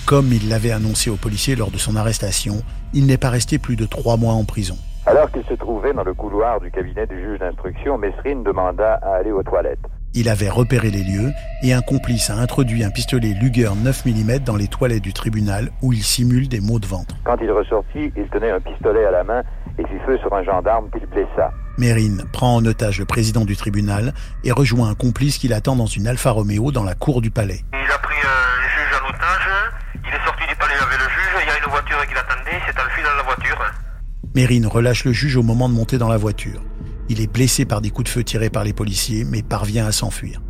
Comme 0.06 0.32
il 0.32 0.48
l'avait 0.48 0.70
annoncé 0.70 1.10
aux 1.10 1.16
policiers 1.16 1.56
lors 1.56 1.72
de 1.72 1.76
son 1.76 1.96
arrestation, 1.96 2.62
il 2.94 3.06
n'est 3.06 3.18
pas 3.18 3.30
resté 3.30 3.58
plus 3.58 3.74
de 3.74 3.84
trois 3.84 4.16
mois 4.16 4.34
en 4.34 4.44
prison. 4.44 4.76
Alors 5.06 5.30
qu'il 5.32 5.44
se 5.44 5.54
trouvait 5.54 5.92
dans 5.92 6.04
le 6.04 6.14
couloir 6.14 6.60
du 6.60 6.70
cabinet 6.70 7.06
du 7.06 7.20
juge 7.20 7.40
d'instruction, 7.40 7.98
Mesrine 7.98 8.44
demanda 8.44 8.94
à 9.02 9.16
aller 9.16 9.32
aux 9.32 9.42
toilettes. 9.42 9.84
Il 10.14 10.28
avait 10.28 10.48
repéré 10.48 10.90
les 10.90 11.02
lieux 11.02 11.32
et 11.62 11.72
un 11.72 11.82
complice 11.82 12.30
a 12.30 12.36
introduit 12.36 12.84
un 12.84 12.90
pistolet 12.90 13.34
Luger 13.40 13.70
9 13.76 14.06
mm 14.06 14.38
dans 14.38 14.56
les 14.56 14.68
toilettes 14.68 15.02
du 15.02 15.12
tribunal 15.12 15.70
où 15.82 15.92
il 15.92 16.02
simule 16.02 16.48
des 16.48 16.60
maux 16.60 16.78
de 16.78 16.86
ventre. 16.86 17.16
Quand 17.24 17.36
il 17.42 17.50
ressortit, 17.50 18.12
il 18.16 18.28
tenait 18.28 18.50
un 18.50 18.60
pistolet 18.60 19.04
à 19.04 19.10
la 19.10 19.24
main 19.24 19.42
et 19.78 19.82
fit 19.82 19.98
feu 20.06 20.16
sur 20.18 20.32
un 20.32 20.44
gendarme 20.44 20.88
qu'il 20.90 21.06
blessa. 21.06 21.52
Mérine 21.78 22.24
prend 22.32 22.56
en 22.56 22.64
otage 22.64 22.98
le 22.98 23.04
président 23.04 23.44
du 23.44 23.56
tribunal 23.56 24.12
et 24.42 24.50
rejoint 24.50 24.90
un 24.90 24.96
complice 24.96 25.38
qui 25.38 25.46
l'attend 25.46 25.76
dans 25.76 25.86
une 25.86 26.08
Alfa 26.08 26.32
Romeo 26.32 26.72
dans 26.72 26.82
la 26.82 26.96
cour 26.96 27.22
du 27.22 27.30
palais. 27.30 27.64
Il 27.72 27.92
a 27.92 27.98
pris 27.98 28.16
euh, 28.16 28.62
le 28.62 28.68
juge 28.68 29.00
en 29.00 29.08
otage, 29.08 29.48
il 29.94 30.12
est 30.12 30.24
sorti 30.24 30.42
du 30.48 30.56
palais 30.56 30.74
avec 30.74 30.98
le 30.98 31.04
juge, 31.04 31.40
il 31.40 31.46
y 31.46 31.50
a 31.50 31.58
une 31.64 31.70
voiture 31.70 32.06
qui 32.08 32.14
l'attendait, 32.14 32.58
il 32.58 32.66
s'est 32.66 32.80
enfui 32.80 33.02
dans 33.04 33.16
la 33.16 33.22
voiture. 33.22 33.58
Mérine 34.34 34.66
relâche 34.66 35.04
le 35.04 35.12
juge 35.12 35.36
au 35.36 35.44
moment 35.44 35.68
de 35.68 35.74
monter 35.74 35.98
dans 35.98 36.08
la 36.08 36.16
voiture. 36.16 36.64
Il 37.08 37.20
est 37.20 37.32
blessé 37.32 37.64
par 37.64 37.80
des 37.80 37.90
coups 37.90 38.10
de 38.10 38.12
feu 38.12 38.24
tirés 38.24 38.50
par 38.50 38.64
les 38.64 38.72
policiers, 38.72 39.24
mais 39.24 39.42
parvient 39.42 39.86
à 39.86 39.92
s'enfuir. 39.92 40.42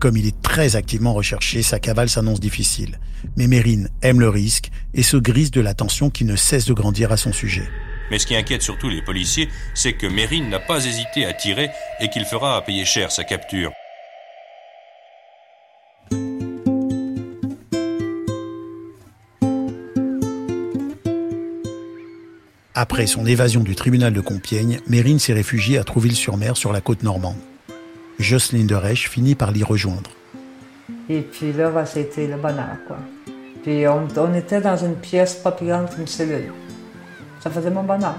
Comme 0.00 0.16
il 0.16 0.26
est 0.26 0.42
très 0.42 0.74
activement 0.74 1.14
recherché, 1.14 1.62
sa 1.62 1.78
cavale 1.78 2.08
s'annonce 2.08 2.40
difficile. 2.40 2.98
Mais 3.36 3.46
Mérine 3.46 3.88
aime 4.02 4.18
le 4.18 4.28
risque 4.28 4.70
et 4.94 5.02
se 5.04 5.16
grise 5.16 5.52
de 5.52 5.60
l'attention 5.60 6.10
qui 6.10 6.24
ne 6.24 6.34
cesse 6.34 6.64
de 6.64 6.72
grandir 6.72 7.12
à 7.12 7.16
son 7.16 7.32
sujet. 7.32 7.68
Mais 8.10 8.18
ce 8.18 8.26
qui 8.26 8.34
inquiète 8.34 8.62
surtout 8.62 8.88
les 8.88 9.02
policiers, 9.02 9.48
c'est 9.74 9.92
que 9.92 10.06
Mérine 10.06 10.48
n'a 10.48 10.60
pas 10.60 10.84
hésité 10.84 11.24
à 11.24 11.32
tirer 11.32 11.70
et 12.00 12.08
qu'il 12.08 12.24
fera 12.24 12.62
payer 12.64 12.84
cher 12.84 13.12
sa 13.12 13.24
capture. 13.24 13.72
Après 22.74 23.06
son 23.06 23.26
évasion 23.26 23.60
du 23.60 23.74
tribunal 23.74 24.14
de 24.14 24.22
Compiègne, 24.22 24.80
Mérine 24.86 25.18
s'est 25.18 25.34
réfugié 25.34 25.76
à 25.76 25.84
Trouville-sur-Mer 25.84 26.56
sur 26.56 26.72
la 26.72 26.80
côte 26.80 27.02
normande. 27.02 27.36
Jocelyne 28.18 28.66
de 28.66 28.74
Reich 28.74 29.08
finit 29.08 29.34
par 29.34 29.52
l'y 29.52 29.62
rejoindre. 29.62 30.10
Et 31.10 31.20
puis 31.20 31.52
là, 31.52 31.70
bah, 31.70 31.84
c'était 31.84 32.26
le 32.26 32.36
bonheur, 32.36 32.76
quoi. 32.86 32.96
Puis 33.62 33.86
on, 33.86 34.08
on 34.16 34.34
était 34.34 34.62
dans 34.62 34.76
une 34.76 34.94
pièce 34.94 35.34
pas 35.34 35.52
plus 35.52 35.66
grande 35.66 35.90
qu'une 35.90 36.06
cellule. 36.06 36.52
Ça 37.40 37.50
faisait 37.50 37.70
mon 37.70 37.82
bonheur. 37.82 38.16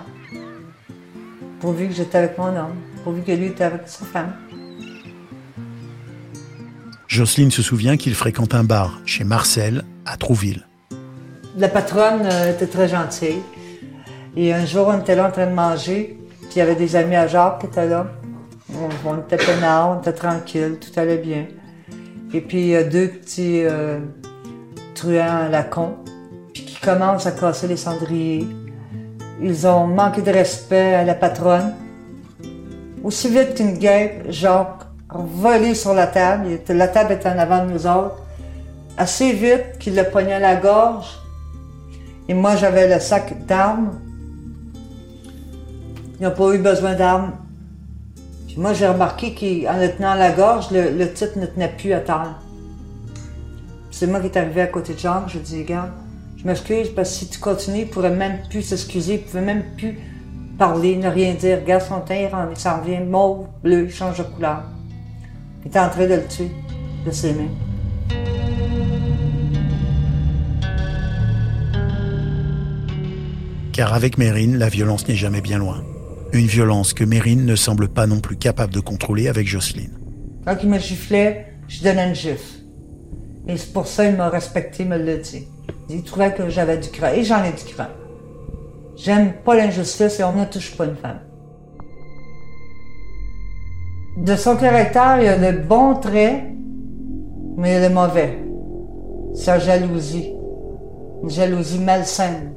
Pourvu 1.60 1.88
que 1.88 1.94
j'étais 1.94 2.18
avec 2.18 2.38
mon 2.38 2.48
homme, 2.48 2.76
pourvu 3.04 3.22
que 3.22 3.32
lui 3.32 3.48
était 3.48 3.64
avec 3.64 3.82
sa 3.86 4.04
femme. 4.06 4.34
Jocelyne 7.08 7.52
se 7.52 7.62
souvient 7.62 7.98
qu'il 7.98 8.16
fréquente 8.16 8.56
un 8.56 8.64
bar 8.64 9.00
chez 9.06 9.24
Marcel 9.24 9.84
à 10.06 10.18
Trouville. 10.18 10.66
La 11.58 11.68
patronne 11.68 12.22
euh, 12.24 12.54
était 12.54 12.68
très 12.68 12.88
gentille. 12.88 13.42
Et 14.36 14.54
un 14.54 14.66
jour, 14.66 14.88
on 14.88 15.00
était 15.00 15.16
là 15.16 15.28
en 15.28 15.32
train 15.32 15.46
de 15.46 15.54
manger, 15.54 16.18
puis 16.40 16.50
il 16.56 16.60
y 16.60 16.62
avait 16.62 16.76
des 16.76 16.96
amis 16.96 17.18
à 17.18 17.28
Jacques 17.28 17.60
qui 17.60 17.66
étaient 17.68 17.88
là. 17.88 18.08
On, 18.74 19.10
on 19.10 19.18
était 19.20 19.38
peinards, 19.38 19.90
on 19.90 20.00
était 20.00 20.14
tranquille, 20.14 20.78
tout 20.80 20.98
allait 20.98 21.18
bien. 21.18 21.48
Et 22.34 22.40
puis, 22.40 22.62
il 22.62 22.68
y 22.68 22.76
a 22.78 22.84
deux 22.84 23.10
petits 23.10 23.64
euh, 23.66 24.00
truands 24.96 25.46
à 25.46 25.50
la 25.50 25.64
con, 25.64 25.98
puis 26.54 26.64
qui 26.64 26.80
commencent 26.80 27.26
à 27.26 27.32
casser 27.34 27.68
les 27.68 27.76
cendriers. 27.76 28.48
Ils 29.44 29.66
ont 29.66 29.88
manqué 29.88 30.22
de 30.22 30.30
respect 30.30 30.94
à 30.94 31.04
la 31.04 31.16
patronne. 31.16 31.74
Aussi 33.04 33.28
vite 33.28 33.56
qu'une 33.56 33.80
guêpe, 33.80 34.28
Jacques 34.30 34.84
a 35.10 35.18
volé 35.18 35.74
sur 35.74 35.96
la 35.96 36.06
table. 36.06 36.46
Il 36.70 36.78
La 36.78 36.88
table 36.88 37.14
était 37.14 37.30
en 37.30 37.40
avant 37.40 37.66
de 37.66 37.72
nous 37.72 37.88
autres. 37.88 38.18
Assez 38.98 39.34
vite 39.34 39.80
qu'il 39.80 39.96
le 39.96 40.04
poignait 40.04 40.34
à 40.34 40.40
la 40.40 40.56
gorge. 40.58 41.18
Et 42.28 42.36
moi, 42.36 42.56
j'avais 42.56 42.88
le 42.94 43.00
sac 43.00 43.48
d'armes. 43.48 44.00
Ils 46.20 46.24
n'ont 46.24 46.36
pas 46.36 46.54
eu 46.54 46.60
besoin 46.60 46.94
d'armes. 46.94 47.32
Puis 48.46 48.58
moi, 48.60 48.74
j'ai 48.74 48.88
remarqué 48.88 49.34
qu'en 49.34 49.80
le 49.80 49.92
tenant 49.92 50.12
à 50.12 50.18
la 50.18 50.32
gorge, 50.32 50.70
le, 50.70 50.92
le 50.92 51.12
titre 51.12 51.40
ne 51.40 51.48
tenait 51.48 51.74
plus 51.76 51.94
à 51.94 52.00
terre. 52.00 52.36
C'est 53.90 54.06
moi 54.06 54.20
qui 54.20 54.28
est 54.28 54.38
arrivé 54.38 54.62
à 54.62 54.68
côté 54.68 54.94
de 54.94 55.00
Jacques. 55.00 55.30
Je 55.30 55.40
dis, 55.40 55.64
regarde, 55.64 55.90
je 56.42 56.48
m'excuse 56.48 56.90
parce 56.96 57.10
que 57.12 57.16
si 57.16 57.28
tu 57.30 57.40
continues, 57.40 57.82
il 57.82 57.88
pourrait 57.88 58.10
même 58.16 58.40
plus 58.50 58.62
s'excuser, 58.64 59.16
il 59.16 59.22
pouvait 59.22 59.42
même 59.42 59.64
plus 59.78 60.00
parler, 60.58 60.96
ne 60.96 61.08
rien 61.08 61.34
dire. 61.36 61.60
Regarde 61.62 61.84
son 61.84 62.00
teint, 62.02 62.16
il 62.16 62.34
en- 62.36 62.50
il 62.50 62.58
s'en 62.58 62.82
revient 62.82 63.00
mauve, 63.06 63.48
bleu, 63.64 63.86
il 63.86 63.92
change 63.92 64.18
de 64.18 64.24
couleur. 64.24 64.64
Il 65.64 65.68
était 65.68 65.80
en 65.80 65.90
train 65.90 66.08
de 66.08 66.16
le 66.16 66.26
tuer, 66.28 66.52
de 67.06 67.12
ses 67.12 67.34
mains. 67.34 67.50
Car 73.74 73.94
avec 73.94 74.18
Mérine, 74.18 74.58
la 74.58 74.70
violence 74.70 75.08
n'est 75.08 75.16
jamais 75.16 75.42
bien 75.42 75.58
loin. 75.58 75.84
Une 76.34 76.48
violence 76.48 76.94
que 76.94 77.04
Mérine 77.04 77.46
ne 77.46 77.56
semble 77.56 77.88
pas 77.90 78.08
non 78.08 78.20
plus 78.20 78.36
capable 78.38 78.74
de 78.74 78.80
contrôler 78.80 79.28
avec 79.28 79.48
Jocelyne. 79.48 79.98
Quand 80.46 80.58
il 80.62 80.70
me 80.70 80.80
giflait, 80.80 81.54
je 81.68 81.84
donnais 81.84 82.10
une 82.10 82.16
gifle. 82.16 82.60
Et 83.48 83.58
c'est 83.58 83.74
pour 83.74 83.88
ça 83.88 84.06
qu'il 84.08 84.18
m'a 84.18 84.30
respecté, 84.30 84.84
il 84.84 84.90
me 84.90 84.98
l'a 84.98 85.18
dit. 85.18 85.48
Il 85.94 86.04
trouvait 86.04 86.34
que 86.34 86.50
j'avais 86.50 86.78
du 86.78 86.90
cran. 86.90 87.10
Et 87.14 87.24
j'en 87.24 87.44
ai 87.44 87.52
du 87.52 87.74
cran. 87.74 87.88
J'aime 88.96 89.34
pas 89.44 89.56
l'injustice 89.56 90.20
et 90.20 90.24
on 90.24 90.34
ne 90.34 90.46
touche 90.46 90.78
pas 90.78 90.86
une 90.86 90.96
femme. 90.96 91.20
De 94.18 94.36
son 94.36 94.56
caractère, 94.56 95.18
il 95.20 95.26
y 95.26 95.28
a 95.28 95.52
de 95.52 95.58
bons 95.58 95.96
traits, 95.96 96.44
mais 97.58 97.72
il 97.72 97.82
y 97.82 97.86
a 97.86 97.90
de 97.90 97.94
mauvais. 97.94 98.38
Sa 99.34 99.60
jalousie. 99.60 100.34
Une 101.24 101.30
jalousie 101.30 101.80
malsaine. 101.80 102.54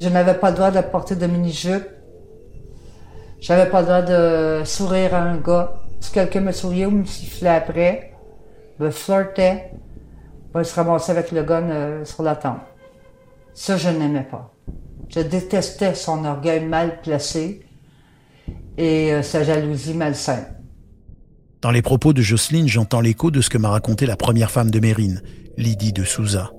Je 0.00 0.08
n'avais 0.08 0.34
pas 0.34 0.50
le 0.50 0.56
droit 0.56 0.70
de 0.70 0.80
porter 0.80 1.14
de 1.14 1.26
mini-jupe. 1.26 1.86
J'avais 3.40 3.70
pas 3.70 3.80
le 3.80 3.86
droit 3.86 4.02
de 4.02 4.64
sourire 4.64 5.14
à 5.14 5.22
un 5.22 5.36
gars. 5.36 5.74
Si 6.00 6.12
quelqu'un 6.12 6.40
me 6.40 6.52
souriait 6.52 6.86
ou 6.86 6.90
me 6.90 7.04
sifflait 7.04 7.50
après, 7.50 8.12
me 8.78 8.90
flirtait, 8.90 9.70
il 10.58 10.64
se 10.64 10.74
ramassait 10.74 11.12
avec 11.12 11.30
le 11.30 11.42
gun 11.42 11.70
euh, 11.70 12.04
sur 12.04 12.22
la 12.22 12.36
tempe. 12.36 12.60
Ça, 13.54 13.76
je 13.76 13.88
n'aimais 13.88 14.26
pas. 14.28 14.52
Je 15.08 15.20
détestais 15.20 15.94
son 15.94 16.24
orgueil 16.24 16.64
mal 16.64 17.00
placé 17.00 17.62
et 18.76 19.12
euh, 19.12 19.22
sa 19.22 19.44
jalousie 19.44 19.94
malsaine. 19.94 20.46
Dans 21.62 21.70
les 21.70 21.82
propos 21.82 22.12
de 22.12 22.22
Jocelyne, 22.22 22.68
j'entends 22.68 23.00
l'écho 23.00 23.30
de 23.30 23.40
ce 23.40 23.50
que 23.50 23.58
m'a 23.58 23.68
raconté 23.68 24.06
la 24.06 24.16
première 24.16 24.50
femme 24.50 24.70
de 24.70 24.80
Mérine, 24.80 25.22
Lydie 25.56 25.92
de 25.92 26.04
Souza. 26.04 26.52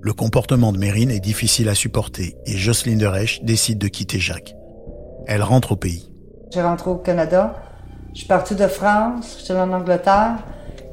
Le 0.00 0.12
comportement 0.12 0.72
de 0.72 0.78
Mérine 0.78 1.10
est 1.10 1.20
difficile 1.20 1.68
à 1.68 1.74
supporter 1.74 2.36
et 2.46 2.56
Jocelyne 2.56 2.98
de 2.98 3.06
Reich 3.06 3.42
décide 3.42 3.78
de 3.78 3.88
quitter 3.88 4.20
Jacques. 4.20 4.54
Elle 5.26 5.42
rentre 5.42 5.72
au 5.72 5.76
pays. 5.76 6.08
J'ai 6.52 6.62
rentré 6.62 6.90
au 6.90 6.96
Canada. 6.96 7.56
Je 8.12 8.18
suis 8.20 8.28
parti 8.28 8.54
de 8.54 8.66
France, 8.68 9.38
j'étais 9.40 9.58
en 9.58 9.72
Angleterre. 9.72 10.36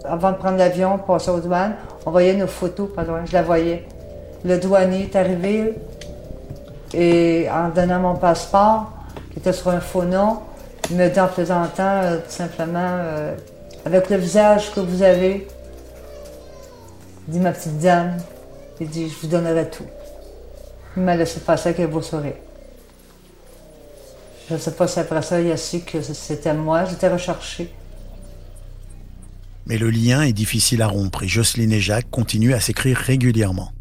Avant 0.07 0.31
de 0.31 0.37
prendre 0.37 0.57
l'avion, 0.57 0.97
passer 0.97 1.31
aux 1.31 1.39
douanes, 1.39 1.75
on 2.05 2.11
voyait 2.11 2.33
nos 2.33 2.47
photos, 2.47 2.89
pas 2.93 3.03
loin, 3.03 3.21
je 3.25 3.33
la 3.33 3.41
voyais. 3.41 3.87
Le 4.43 4.57
douanier 4.57 5.03
est 5.03 5.15
arrivé 5.15 5.73
et 6.93 7.47
en 7.49 7.69
donnant 7.69 7.99
mon 7.99 8.15
passeport, 8.15 8.91
qui 9.31 9.39
était 9.39 9.53
sur 9.53 9.69
un 9.69 9.79
faux 9.79 10.03
nom, 10.03 10.39
il 10.89 10.97
me 10.97 11.09
dit 11.09 11.19
en 11.19 11.27
plaisantant 11.27 12.01
euh, 12.03 12.17
tout 12.17 12.31
simplement 12.31 12.79
euh, 12.79 13.35
avec 13.85 14.09
le 14.09 14.17
visage 14.17 14.71
que 14.73 14.79
vous 14.79 15.01
avez, 15.01 15.47
il 17.27 17.33
dit 17.33 17.39
ma 17.39 17.51
petite 17.51 17.79
dame, 17.79 18.17
il 18.79 18.87
dit 18.87 19.09
je 19.09 19.15
vous 19.21 19.27
donnerai 19.27 19.69
tout. 19.69 19.85
Il 20.95 21.03
m'a 21.03 21.15
laissé 21.15 21.39
passer 21.39 21.69
avec 21.69 21.81
un 21.81 21.87
beau 21.87 22.01
sourire. 22.01 22.35
Je 24.47 24.53
ne 24.53 24.59
sais 24.59 24.71
pas 24.71 24.87
si 24.87 24.99
après 24.99 25.21
ça, 25.23 25.41
il 25.41 25.51
a 25.51 25.57
su 25.57 25.79
que 25.79 26.01
c'était 26.01 26.53
moi. 26.53 26.85
J'étais 26.85 27.09
recherchée. 27.09 27.73
Mais 29.67 29.77
le 29.77 29.89
lien 29.89 30.21
est 30.21 30.33
difficile 30.33 30.81
à 30.81 30.87
rompre 30.87 31.23
et 31.23 31.27
Jocelyne 31.27 31.71
et 31.71 31.79
Jacques 31.79 32.09
continuent 32.11 32.53
à 32.53 32.59
s'écrire 32.59 32.97
régulièrement. 32.97 33.71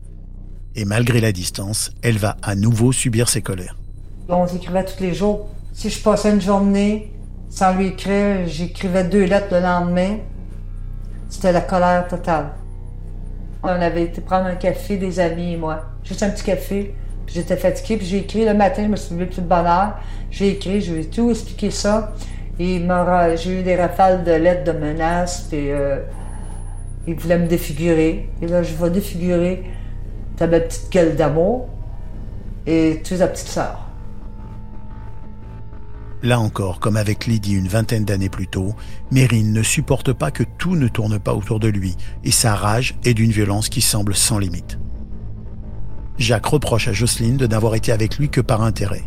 Et 0.74 0.84
malgré 0.84 1.20
la 1.20 1.30
distance, 1.30 1.92
elle 2.02 2.16
va 2.16 2.36
à 2.42 2.54
nouveau 2.54 2.90
subir 2.90 3.28
ses 3.28 3.42
colères. 3.42 3.76
On 4.28 4.46
s'écrivait 4.46 4.84
tous 4.84 5.02
les 5.02 5.14
jours. 5.14 5.48
Si 5.72 5.90
je 5.90 6.00
passais 6.00 6.32
une 6.32 6.40
journée 6.40 7.12
sans 7.50 7.74
lui 7.76 7.88
écrire, 7.88 8.46
j'écrivais 8.46 9.04
deux 9.04 9.24
lettres 9.24 9.48
le 9.52 9.60
lendemain. 9.60 10.16
C'était 11.28 11.52
la 11.52 11.60
colère 11.60 12.08
totale. 12.08 12.52
On 13.62 13.68
avait 13.68 14.04
été 14.04 14.20
prendre 14.20 14.46
un 14.46 14.56
café, 14.56 14.96
des 14.96 15.20
amis 15.20 15.52
et 15.52 15.56
moi. 15.56 15.84
Juste 16.02 16.22
un 16.22 16.30
petit 16.30 16.44
café. 16.44 16.94
J'étais 17.26 17.56
fatiguée, 17.56 17.98
j'ai 18.02 18.18
écrit 18.18 18.44
le 18.44 18.54
matin, 18.54 18.84
je 18.84 18.88
me 18.88 18.96
suis 18.96 19.14
levée 19.14 19.26
plus 19.26 19.42
de 19.42 19.46
bonne. 19.46 19.66
J'ai 20.30 20.50
écrit, 20.50 20.80
je 20.80 20.94
ai 20.94 21.04
tout 21.06 21.30
expliqué 21.30 21.70
ça. 21.70 22.14
Et 22.58 22.86
j'ai 23.36 23.60
eu 23.60 23.62
des 23.62 23.76
rafales 23.76 24.24
de 24.24 24.32
lettres 24.32 24.72
de 24.72 24.78
menaces, 24.78 25.46
puis 25.48 25.70
euh, 25.70 25.98
il 27.06 27.14
voulait 27.14 27.38
me 27.38 27.46
défigurer. 27.46 28.30
Et 28.40 28.46
là, 28.46 28.62
je 28.62 28.74
vais 28.74 28.90
défigurer 28.90 29.64
ta 30.36 30.48
petite 30.48 30.90
gueule 30.90 31.16
d'amour 31.16 31.68
et 32.66 33.00
tu 33.04 33.14
es 33.14 33.18
ta 33.18 33.28
petite 33.28 33.48
sœur. 33.48 33.80
Là 36.22 36.40
encore, 36.40 36.80
comme 36.80 36.96
avec 36.96 37.26
Lydie 37.26 37.52
une 37.52 37.68
vingtaine 37.68 38.06
d'années 38.06 38.30
plus 38.30 38.48
tôt, 38.48 38.74
Mérine 39.10 39.52
ne 39.52 39.62
supporte 39.62 40.14
pas 40.14 40.30
que 40.30 40.42
tout 40.42 40.74
ne 40.74 40.88
tourne 40.88 41.18
pas 41.18 41.34
autour 41.34 41.60
de 41.60 41.68
lui, 41.68 41.96
et 42.24 42.30
sa 42.30 42.54
rage 42.54 42.94
est 43.04 43.12
d'une 43.12 43.30
violence 43.30 43.68
qui 43.68 43.82
semble 43.82 44.14
sans 44.14 44.38
limite. 44.38 44.78
Jacques 46.16 46.46
reproche 46.46 46.88
à 46.88 46.94
Jocelyne 46.94 47.36
de 47.36 47.46
n'avoir 47.46 47.74
été 47.74 47.92
avec 47.92 48.16
lui 48.16 48.30
que 48.30 48.40
par 48.40 48.62
intérêt. 48.62 49.02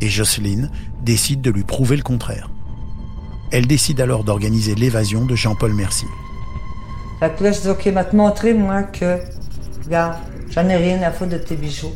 Et 0.00 0.08
Jocelyne 0.08 0.70
décide 1.02 1.40
de 1.40 1.50
lui 1.50 1.64
prouver 1.64 1.96
le 1.96 2.02
contraire. 2.02 2.50
Elle 3.52 3.66
décide 3.66 4.00
alors 4.00 4.24
d'organiser 4.24 4.74
l'évasion 4.74 5.24
de 5.24 5.34
Jean-Paul 5.34 5.74
Mercier. 5.74 6.08
Fait 7.18 7.36
que 7.36 7.44
là, 7.44 7.52
je 7.52 7.68
OK, 7.68 7.86
va 7.88 8.04
te 8.04 8.16
montrer, 8.16 8.54
moi, 8.54 8.84
que, 8.84 9.18
regarde, 9.84 10.16
j'en 10.50 10.68
ai 10.68 10.76
rien 10.76 11.02
à 11.02 11.10
foutre 11.10 11.32
de 11.32 11.38
tes 11.38 11.56
bijoux. 11.56 11.92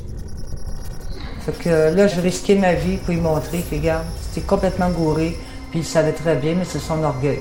Fait 1.41 1.59
que 1.59 1.95
là, 1.95 2.09
je 2.09 2.21
risquais 2.21 2.57
ma 2.57 2.75
vie 2.75 2.97
pour 2.99 3.15
lui 3.15 3.21
montrer 3.21 3.63
que, 3.63 3.75
regarde, 3.75 4.05
c'était 4.21 4.47
complètement 4.47 4.91
gouré, 4.91 5.37
puis 5.71 5.81
il 5.81 5.85
savait 5.85 6.13
très 6.13 6.37
bien, 6.37 6.57
mais 6.57 6.65
c'est 6.65 6.79
son 6.79 7.03
orgueil. 7.03 7.41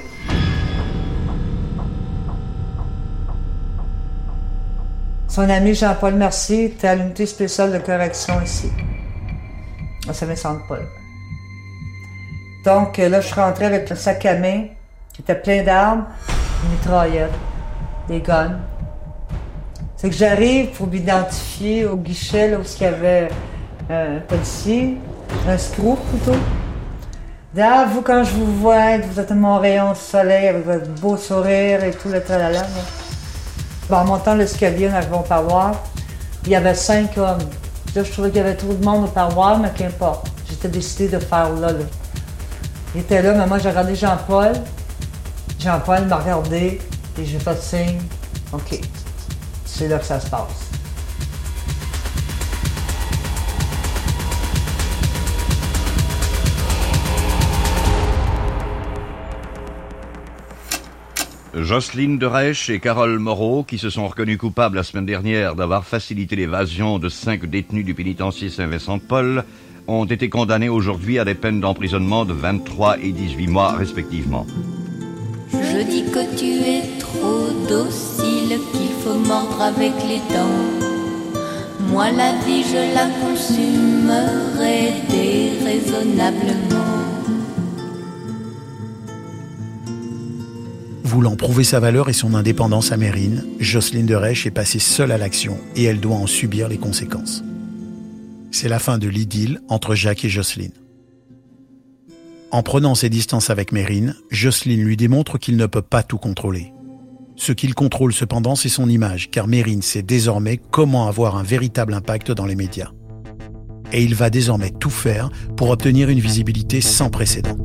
Son 5.28 5.50
ami 5.50 5.74
Jean-Paul 5.74 6.14
Mercier 6.14 6.66
était 6.66 6.88
à 6.88 6.96
l'unité 6.96 7.26
spéciale 7.26 7.74
de 7.74 7.80
correction 7.80 8.36
ici, 8.44 8.70
à 10.08 10.14
Saint-Vincent-de-Paul. 10.14 10.86
Donc 12.66 12.98
là, 12.98 13.22
je 13.22 13.28
suis 13.28 13.40
rentrée 13.40 13.66
avec 13.66 13.90
le 13.90 13.96
sac 13.96 14.26
à 14.26 14.36
main 14.36 14.68
qui 15.14 15.22
était 15.22 15.36
plein 15.36 15.64
d'armes, 15.64 16.06
une 16.64 16.72
mitraillette, 16.72 17.32
des 18.08 18.22
guns. 18.22 18.60
C'est 19.96 20.10
que 20.10 20.16
j'arrive 20.16 20.72
pour 20.72 20.88
m'identifier 20.88 21.86
au 21.86 21.96
guichet 21.96 22.50
là, 22.50 22.58
où 22.58 22.64
il 22.64 22.82
y 22.82 22.86
avait 22.86 23.30
un 23.90 24.20
policier, 24.28 24.98
un 25.48 25.58
screw 25.58 25.96
plutôt. 26.10 26.40
Ah, 27.60 27.86
vous, 27.88 28.02
quand 28.02 28.24
je 28.24 28.32
vous 28.32 28.60
vois, 28.60 28.98
vous 28.98 29.20
êtes 29.20 29.32
mon 29.32 29.60
rayon 29.60 29.92
de 29.92 29.98
soleil 29.98 30.48
avec 30.48 30.66
votre 30.66 30.90
beau 31.00 31.18
sourire 31.18 31.84
et 31.84 31.92
tout 31.92 32.10
le 32.10 32.22
tralala. 32.22 32.66
En 33.92 34.06
montant 34.06 34.34
l'escalier, 34.34 34.90
on 34.92 34.96
arrive 34.96 35.14
au 35.14 35.20
parloir, 35.20 35.76
il 36.46 36.52
y 36.52 36.56
avait 36.56 36.74
cinq 36.74 37.18
hommes. 37.18 37.38
Là, 37.96 38.04
je 38.04 38.12
trouvais 38.12 38.30
qu'il 38.30 38.38
y 38.38 38.42
avait 38.42 38.56
trop 38.56 38.74
de 38.74 38.84
monde 38.84 39.06
au 39.06 39.08
parloir, 39.08 39.60
mais 39.60 39.72
qu'importe. 39.72 40.28
J'étais 40.50 40.68
décidé 40.68 41.08
de 41.10 41.20
faire 41.20 41.54
là, 41.54 41.72
là. 41.72 41.86
Il 42.96 43.02
était 43.02 43.22
là, 43.22 43.34
mais 43.34 43.46
moi, 43.46 43.60
j'ai 43.60 43.70
regardé 43.70 43.96
Jean-Paul. 43.96 44.54
Jean-Paul 45.60 46.06
m'a 46.08 46.18
regardé 46.18 46.82
et 47.18 47.26
j'ai 47.26 47.40
fait 47.40 47.62
signe. 47.62 48.02
OK, 48.52 48.80
c'est 49.66 49.88
là 49.88 50.00
que 50.00 50.06
ça 50.06 50.20
se 50.20 50.28
passe. 50.28 50.63
Jocelyne 61.56 62.18
de 62.18 62.26
Reich 62.26 62.70
et 62.70 62.80
Carole 62.80 63.20
Moreau, 63.20 63.64
qui 63.64 63.78
se 63.78 63.92
sont 63.92 64.08
reconnus 64.08 64.40
coupables 64.40 64.76
la 64.76 64.84
semaine 64.84 65.06
dernière 65.06 65.56
d'avoir 65.56 65.86
facilité 65.86 66.36
l'évasion 66.36 66.98
de 66.98 67.10
cinq 67.10 67.46
détenus 67.46 67.86
du 67.86 67.94
pénitencier 67.94 68.50
Saint-Vincent-de-Paul, 68.50 69.44
ont 69.88 70.06
été 70.06 70.30
condamnés 70.30 70.70
aujourd'hui 70.70 71.20
à 71.20 71.26
des 71.26 71.36
peines 71.36 71.60
d'emprisonnement 71.60 72.26
de 72.26 72.34
23 72.34 72.98
et 73.00 73.12
18 73.12 73.48
mois 73.48 73.74
respectivement. 73.74 74.48
Je 75.52 75.84
dis 75.84 76.06
que 76.06 76.36
tu 76.38 76.46
es 76.46 76.82
trop 77.00 77.50
docile, 77.70 78.58
qu'il 78.72 78.92
faut 79.04 79.20
mordre 79.20 79.62
avec 79.62 79.94
les 80.08 80.22
dents. 80.34 80.82
Moi 81.92 82.10
la 82.12 82.34
vie 82.46 82.64
je 82.64 82.96
la 82.96 83.08
consumerai 83.22 84.94
déraisonnablement. 85.10 86.93
Voulant 91.14 91.36
prouver 91.36 91.64
sa 91.64 91.80
valeur 91.80 92.10
et 92.10 92.14
son 92.14 92.34
indépendance 92.34 92.92
à 92.92 92.98
Mérine, 92.98 93.46
Jocelyne 93.60 94.08
de 94.08 94.16
Reich 94.16 94.48
est 94.48 94.52
passée 94.52 94.80
seule 94.80 95.12
à 95.12 95.20
l'action 95.20 95.60
et 95.76 95.84
elle 95.84 96.00
doit 96.00 96.16
en 96.16 96.26
subir 96.26 96.68
les 96.68 96.80
conséquences. 96.80 97.44
C'est 98.50 98.68
la 98.68 98.80
fin 98.80 98.98
de 98.98 99.08
l'idylle 99.08 99.62
entre 99.70 99.94
Jacques 99.94 100.26
et 100.26 100.30
Jocelyne. 100.30 100.74
En 102.50 102.64
prenant 102.64 102.96
ses 102.96 103.12
distances 103.12 103.52
avec 103.52 103.72
Mérine, 103.72 104.16
Jocelyne 104.32 104.84
lui 104.84 104.98
démontre 104.98 105.38
qu'il 105.38 105.56
ne 105.56 105.68
peut 105.68 105.84
pas 105.84 106.02
tout 106.02 106.18
contrôler. 106.18 106.74
Ce 107.36 107.52
qu'il 107.52 107.76
contrôle 107.76 108.12
cependant, 108.12 108.56
c'est 108.56 108.68
son 108.68 108.90
image, 108.90 109.30
car 109.30 109.46
Mérine 109.46 109.84
sait 109.84 110.02
désormais 110.02 110.58
comment 110.58 111.08
avoir 111.08 111.38
un 111.38 111.44
véritable 111.44 111.94
impact 111.94 112.32
dans 112.32 112.48
les 112.48 112.56
médias. 112.56 112.90
Et 113.92 114.02
il 114.04 114.16
va 114.16 114.32
désormais 114.32 114.72
tout 114.72 114.90
faire 114.90 115.30
pour 115.58 115.70
obtenir 115.70 116.10
une 116.10 116.20
visibilité 116.20 116.82
sans 116.82 117.12
précédent. 117.12 117.56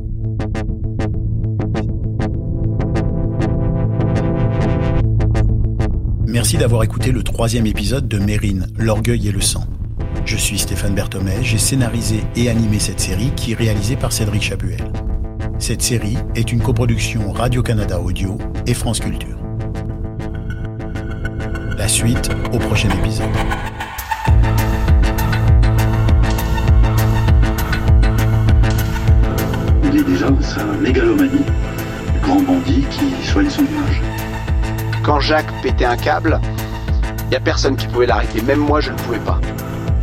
Merci 6.38 6.56
d'avoir 6.56 6.84
écouté 6.84 7.10
le 7.10 7.24
troisième 7.24 7.66
épisode 7.66 8.06
de 8.06 8.16
Mérine, 8.16 8.68
l'orgueil 8.78 9.26
et 9.26 9.32
le 9.32 9.40
sang. 9.40 9.64
Je 10.24 10.36
suis 10.36 10.56
Stéphane 10.56 10.94
Berthomé, 10.94 11.32
j'ai 11.42 11.58
scénarisé 11.58 12.22
et 12.36 12.48
animé 12.48 12.78
cette 12.78 13.00
série 13.00 13.32
qui 13.34 13.50
est 13.50 13.54
réalisée 13.56 13.96
par 13.96 14.12
Cédric 14.12 14.42
Chapuel. 14.42 14.92
Cette 15.58 15.82
série 15.82 16.16
est 16.36 16.52
une 16.52 16.60
coproduction 16.60 17.32
Radio-Canada 17.32 17.98
Audio 17.98 18.38
et 18.68 18.74
France 18.74 19.00
Culture. 19.00 19.36
La 21.76 21.88
suite 21.88 22.30
au 22.52 22.58
prochain 22.58 22.90
épisode. 23.00 23.26
On 29.82 29.90
dit 29.90 30.04
déjà, 30.04 30.30
mégalomanie, 30.80 31.44
grand 32.22 32.42
bandit 32.42 32.84
qui 32.92 33.26
soigne 33.26 33.50
son 33.50 33.62
image 33.62 34.27
quand 35.08 35.20
Jacques 35.20 35.50
pétait 35.62 35.86
un 35.86 35.96
câble, 35.96 36.38
il 37.22 37.28
n'y 37.30 37.36
a 37.36 37.40
personne 37.40 37.76
qui 37.76 37.86
pouvait 37.86 38.04
l'arrêter. 38.04 38.42
Même 38.42 38.58
moi, 38.58 38.82
je 38.82 38.90
ne 38.90 38.96
pouvais 38.98 39.18
pas. 39.20 39.40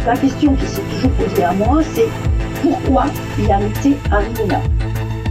La 0.04 0.18
question 0.18 0.56
qui 0.56 0.66
s'est 0.66 0.82
toujours 0.82 1.12
posée 1.12 1.44
à 1.44 1.54
moi, 1.54 1.82
c'est 1.94 2.08
pourquoi 2.64 3.06
il 3.38 3.52
a 3.52 3.58
arrêté 3.58 3.98
Harry 4.12 4.34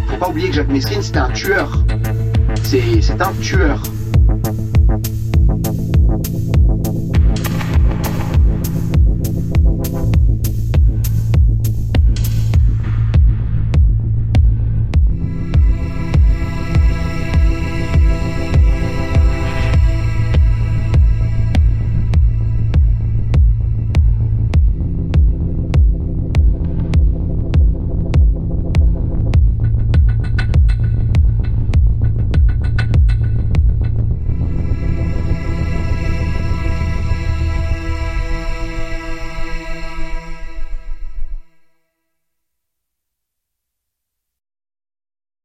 Faut 0.07 0.17
pas 0.17 0.29
oublier 0.29 0.51
que 0.51 0.55
Jacques 0.55 0.69
Messrine, 0.69 1.03
c'était 1.03 1.19
un 1.19 1.31
tueur. 1.31 1.77
C'est 2.63 3.21
un 3.21 3.33
tueur. 3.43 3.83